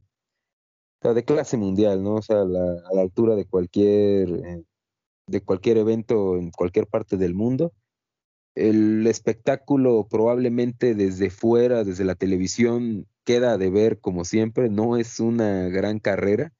[1.01, 2.15] de clase mundial, ¿no?
[2.15, 4.63] O sea, a la altura de cualquier, eh,
[5.27, 7.73] de cualquier evento en cualquier parte del mundo
[8.55, 15.19] el espectáculo probablemente desde fuera, desde la televisión, queda de ver como siempre, no es
[15.19, 16.53] una gran carrera,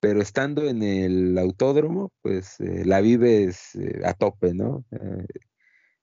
[0.00, 4.84] pero estando en el autódromo, pues eh, la vives eh, a tope, ¿no?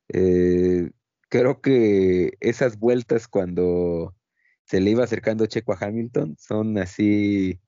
[0.10, 0.92] Eh,
[1.30, 4.16] creo que esas vueltas cuando
[4.66, 7.60] se le iba acercando Checo a Hamilton son así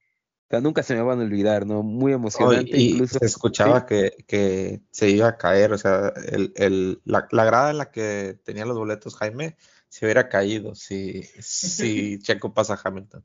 [0.50, 1.84] nunca se me van a olvidar, ¿no?
[1.84, 2.78] Muy emocionante.
[2.78, 3.20] incluso.
[3.20, 6.14] Se escuchaba que, se iba a caer, o sea,
[6.56, 9.58] el, la, grada en la que tenía los boletos Jaime
[9.90, 13.24] se hubiera caído si, si Checo pasa a Hamilton.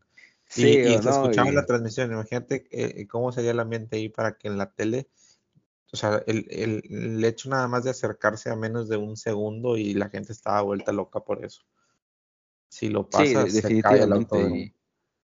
[0.48, 4.48] Sí, y, se escuchaba la transmisión, imagínate eh, cómo sería el ambiente ahí para que
[4.48, 5.08] en la tele,
[5.92, 9.94] o sea, el, el, hecho nada más de acercarse a menos de un segundo y
[9.94, 11.62] la gente estaba vuelta loca por eso.
[12.68, 14.74] Si lo pasa, se cae el y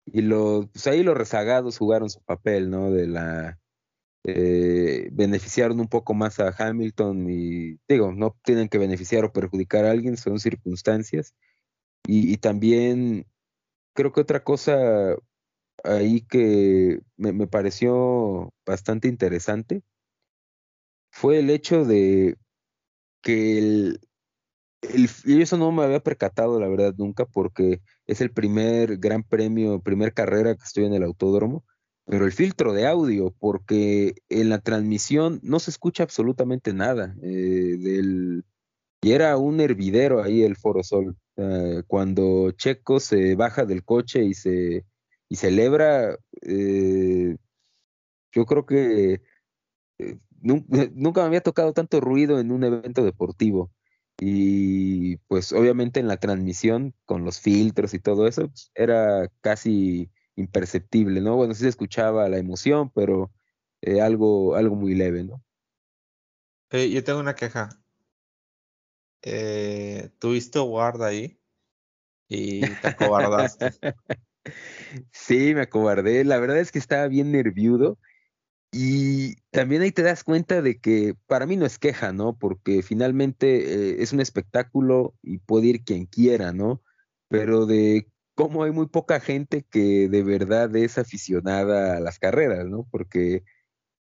[0.06, 2.90] los, pues ahí los rezagados jugaron su papel, ¿no?
[2.90, 3.58] De la
[4.24, 9.84] eh, beneficiaron un poco más a Hamilton y digo, no tienen que beneficiar o perjudicar
[9.84, 11.34] a alguien, son circunstancias.
[12.08, 13.26] Y, también
[13.94, 15.16] creo que otra cosa
[15.84, 19.82] ahí que me, me pareció bastante interesante
[21.10, 22.36] fue el hecho de
[23.22, 24.00] que el,
[25.24, 29.80] y eso no me había percatado, la verdad, nunca, porque es el primer gran premio,
[29.80, 31.64] primer carrera que estoy en el autódromo,
[32.04, 37.16] pero el filtro de audio, porque en la transmisión no se escucha absolutamente nada.
[37.22, 38.42] Eh,
[39.02, 41.16] y era un hervidero ahí el Foro Sol.
[41.86, 44.84] cuando Checo se baja del coche y se
[45.28, 47.36] y celebra, eh,
[48.32, 49.22] yo creo que
[49.98, 53.70] eh, nunca me había tocado tanto ruido en un evento deportivo.
[54.18, 60.10] Y pues obviamente en la transmisión, con los filtros y todo eso, pues, era casi
[60.36, 61.36] imperceptible, ¿no?
[61.36, 63.30] Bueno, sí se escuchaba la emoción, pero
[63.82, 65.42] eh, algo, algo muy leve, ¿no?
[66.70, 67.68] Eh, yo tengo una queja.
[69.22, 71.38] Eh, ¿Tuviste guarda ahí?
[72.28, 73.70] Y te acobardaste.
[75.12, 76.24] sí, me acobardé.
[76.24, 77.98] La verdad es que estaba bien nerviudo
[78.72, 82.36] y también ahí te das cuenta de que para mí no es queja, ¿no?
[82.36, 86.82] Porque finalmente eh, es un espectáculo y puede ir quien quiera, ¿no?
[87.28, 92.66] Pero de cómo hay muy poca gente que de verdad es aficionada a las carreras,
[92.66, 92.86] ¿no?
[92.90, 93.44] Porque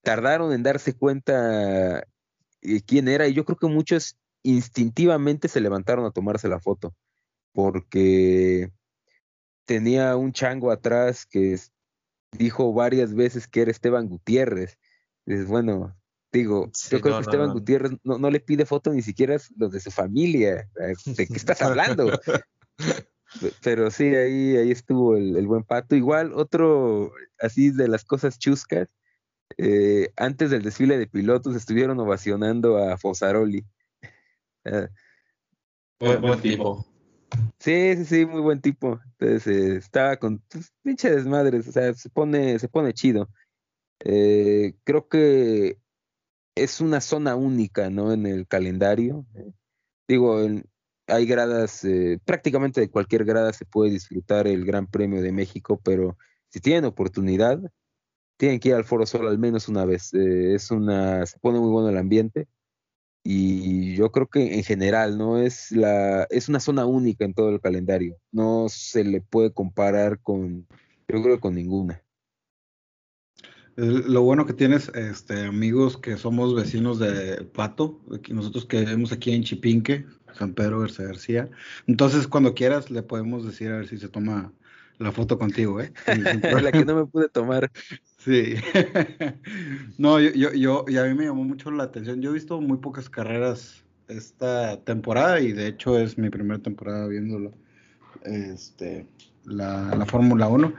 [0.03, 2.07] tardaron en darse cuenta
[2.63, 6.95] eh, quién era y yo creo que muchos instintivamente se levantaron a tomarse la foto
[7.53, 8.73] porque
[9.65, 11.59] tenía un chango atrás que
[12.33, 14.79] dijo varias veces que era Esteban Gutiérrez.
[15.27, 15.97] Es bueno,
[16.33, 19.81] digo, yo creo que Esteban Gutiérrez no, no, le pide foto ni siquiera los de
[19.81, 20.69] su familia.
[21.07, 22.11] ¿De qué estás hablando?
[23.63, 25.95] Pero sí, ahí, ahí estuvo el, buen pato.
[25.95, 28.95] Igual, otro así de las cosas chuscas,
[29.59, 33.65] eh, antes del desfile de pilotos estuvieron ovacionando a Fosaroli.
[36.01, 36.92] buen tipo.
[37.59, 39.01] Sí, sí, sí, muy buen tipo.
[39.19, 43.29] Entonces eh, estaba con pues, pinche desmadres, o sea, se pone, se pone chido.
[44.01, 45.79] Eh, creo que
[46.57, 48.13] es una zona única, ¿no?
[48.13, 49.27] En el calendario.
[49.35, 49.53] Eh,
[50.09, 50.39] digo,
[51.07, 51.87] hay gradas,
[52.25, 56.17] prácticamente de cualquier grada se puede disfrutar el Gran Premio de México, pero
[56.49, 57.61] si tienen oportunidad,
[58.37, 60.13] tienen que ir al Foro Sol al menos una vez.
[60.15, 62.49] es una, se pone muy bueno el ambiente
[63.25, 67.51] y yo creo que en general no es la es una zona única en todo
[67.51, 70.67] el calendario no se le puede comparar con
[71.09, 72.03] yo creo con ninguna
[73.77, 79.33] lo bueno que tienes este amigos que somos vecinos de Pato nosotros que vivimos aquí
[79.33, 80.05] en Chipinque
[80.35, 81.51] San Pedro García García
[81.87, 84.53] entonces cuando quieras le podemos decir a ver si se toma
[85.03, 85.93] la foto contigo, ¿eh?
[86.63, 87.71] la que no me pude tomar.
[88.25, 88.55] Sí.
[89.99, 92.21] no, yo, yo, yo, y a mí me llamó mucho la atención.
[92.21, 97.07] Yo he visto muy pocas carreras esta temporada y de hecho es mi primera temporada
[97.07, 97.53] viéndolo.
[98.25, 99.07] Este,
[99.45, 100.73] la, la Fórmula 1.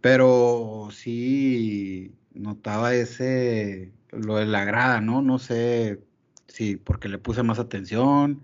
[0.00, 5.22] Pero sí notaba ese, lo de la grada, ¿no?
[5.22, 6.00] No sé
[6.46, 8.42] si porque le puse más atención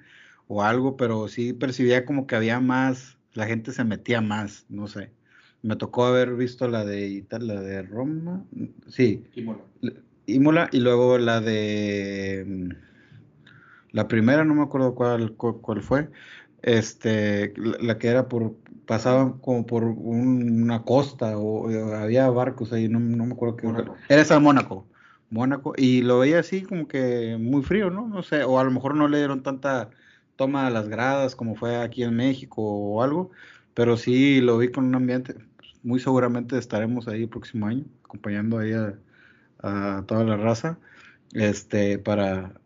[0.49, 4.87] o algo, pero sí percibía como que había más la gente se metía más, no
[4.87, 5.13] sé.
[5.65, 8.45] Me tocó haber visto la de Italia, la de Roma,
[8.87, 9.25] sí.
[10.27, 10.69] Imola.
[10.73, 12.69] y luego la de mm,
[13.93, 16.11] la primera, no me acuerdo cuál, cuál, fue.
[16.61, 23.01] Este, la, que era por pasaban como por una costa o, había barcos ahí, no,
[23.01, 23.67] me acuerdo qué.
[24.11, 24.87] Era esa Mónaco.
[25.31, 28.07] Mónaco, y lo veía así como que muy frío, ¿no?
[28.07, 29.89] No sé, o a lo mejor no le dieron tanta
[30.37, 33.31] toma a las gradas como fue aquí en México o algo,
[33.73, 35.35] pero sí lo vi con un ambiente,
[35.85, 38.99] muy seguramente estaremos ahí el próximo año, acompañando ahí a,
[40.07, 40.79] toda la raza,
[41.33, 42.61] este, para,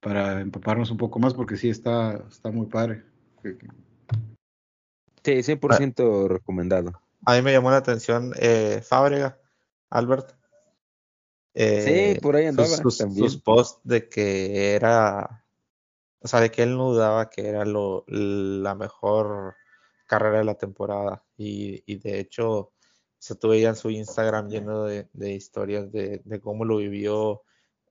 [0.00, 3.02] para empaparnos un poco más, porque sí está, está muy padre.
[5.24, 7.00] Sí, 100% recomendado.
[7.24, 9.38] A mí me llamó la atención eh, Fábrega,
[9.90, 10.36] Albert.
[11.54, 15.44] Eh, sí, por ahí andaba sus, sus posts de que era,
[16.20, 19.56] o sea, de que él no dudaba que era lo, la mejor
[20.08, 21.24] carrera de la temporada.
[21.36, 22.72] Y, y de hecho,
[23.18, 27.42] se tuve ya en su Instagram lleno de, de historias de, de, cómo lo vivió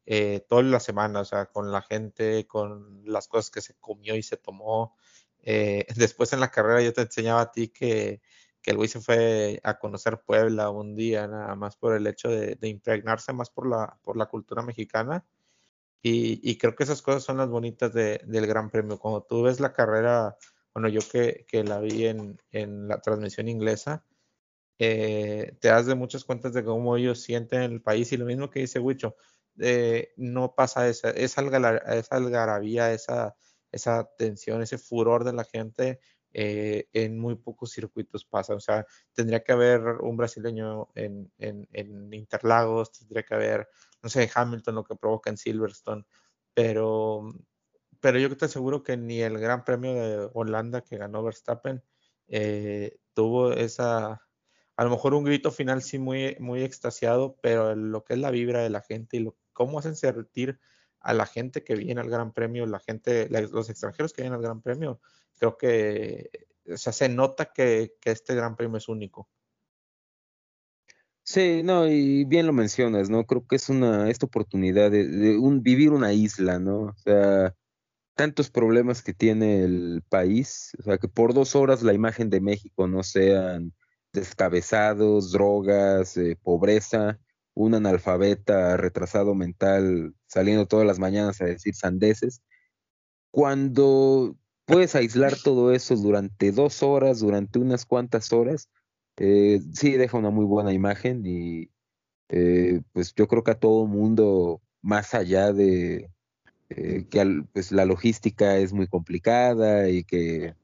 [0.05, 4.15] eh, toda la semana, o sea, con la gente, con las cosas que se comió
[4.15, 4.95] y se tomó.
[5.43, 8.21] Eh, después en la carrera yo te enseñaba a ti que,
[8.61, 12.29] que el güey se fue a conocer Puebla un día, nada más por el hecho
[12.29, 15.25] de, de impregnarse más por la, por la cultura mexicana.
[16.01, 18.99] Y, y, creo que esas cosas son las bonitas de, del Gran Premio.
[18.99, 20.37] Cuando tú ves la carrera
[20.77, 24.05] bueno, yo que, que la vi en, en, la transmisión inglesa,
[24.77, 28.51] eh, te das de muchas cuentas de cómo ellos sienten el país y lo mismo
[28.51, 29.15] que dice Wicho,
[29.57, 31.41] eh, no pasa esa, esa,
[32.11, 33.35] algarabía, esa,
[33.71, 35.99] esa tensión, ese furor de la gente,
[36.31, 38.53] eh, en muy pocos circuitos pasa.
[38.53, 43.67] O sea, tendría que haber un brasileño en, en, en, Interlagos, tendría que haber,
[44.03, 46.05] no sé, Hamilton, lo que provoca en Silverstone,
[46.53, 47.33] pero
[48.01, 51.83] pero yo te aseguro que ni el Gran Premio de Holanda que ganó Verstappen
[52.27, 54.21] eh, tuvo esa,
[54.75, 58.31] a lo mejor un grito final sí muy, muy extasiado, pero lo que es la
[58.31, 60.59] vibra de la gente y lo, cómo hacen sentir
[60.99, 64.43] a la gente que viene al Gran Premio, la gente, los extranjeros que vienen al
[64.43, 64.99] Gran Premio,
[65.37, 66.29] creo que
[66.71, 69.29] o sea, se nota que, que este Gran Premio es único.
[71.23, 73.25] Sí, no, y bien lo mencionas, ¿no?
[73.25, 76.83] Creo que es una, esta oportunidad de, de un, vivir una isla, ¿no?
[76.83, 77.53] O sea,
[78.17, 82.41] tantos problemas que tiene el país, o sea, que por dos horas la imagen de
[82.41, 83.73] México no sean
[84.11, 87.19] descabezados, drogas, eh, pobreza,
[87.53, 92.41] un analfabeta retrasado mental saliendo todas las mañanas a decir sandeces,
[93.31, 98.69] cuando puedes aislar todo eso durante dos horas, durante unas cuantas horas,
[99.17, 101.69] eh, sí deja una muy buena imagen y
[102.29, 106.09] eh, pues yo creo que a todo mundo, más allá de,
[106.69, 110.55] eh, que pues, la logística es muy complicada y que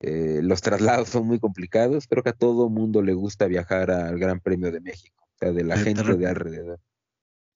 [0.00, 2.06] eh, los traslados son muy complicados.
[2.06, 5.52] Creo que a todo mundo le gusta viajar al Gran Premio de México, o sea,
[5.52, 6.80] de la gente de alrededor.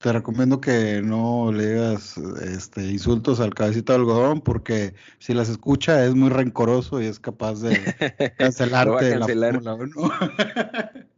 [0.01, 5.49] Te recomiendo que no le digas este, insultos al cabecito de algodón porque si las
[5.49, 7.71] escucha es muy rencoroso y es capaz de
[8.39, 9.91] cancelarte la Fórmula 1.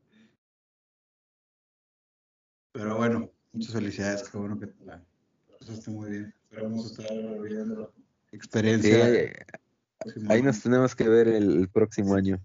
[2.72, 5.04] Pero bueno, muchas felicidades, qué bueno que te la
[5.58, 6.39] pasaste muy bien.
[6.50, 7.08] Esperamos estar
[7.42, 7.94] viendo
[8.32, 9.06] experiencia.
[10.28, 12.44] ahí nos tenemos que ver el, próximo año.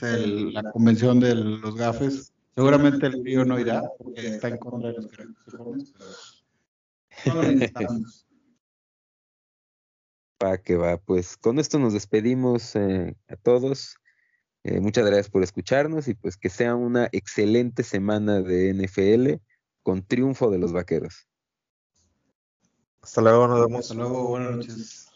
[0.00, 2.32] la convención de los gafes.
[2.56, 5.08] Seguramente el río no irá porque está en contra de los
[5.56, 5.94] jóvenes,
[10.42, 13.94] Va que va, pues con esto nos despedimos eh, a todos.
[14.64, 19.34] Eh, muchas gracias por escucharnos y pues que sea una excelente semana de NFL
[19.84, 21.28] con triunfo de los vaqueros.
[23.04, 23.80] Hasta luego, nos vemos.
[23.82, 25.13] Hasta luego, buenas noches.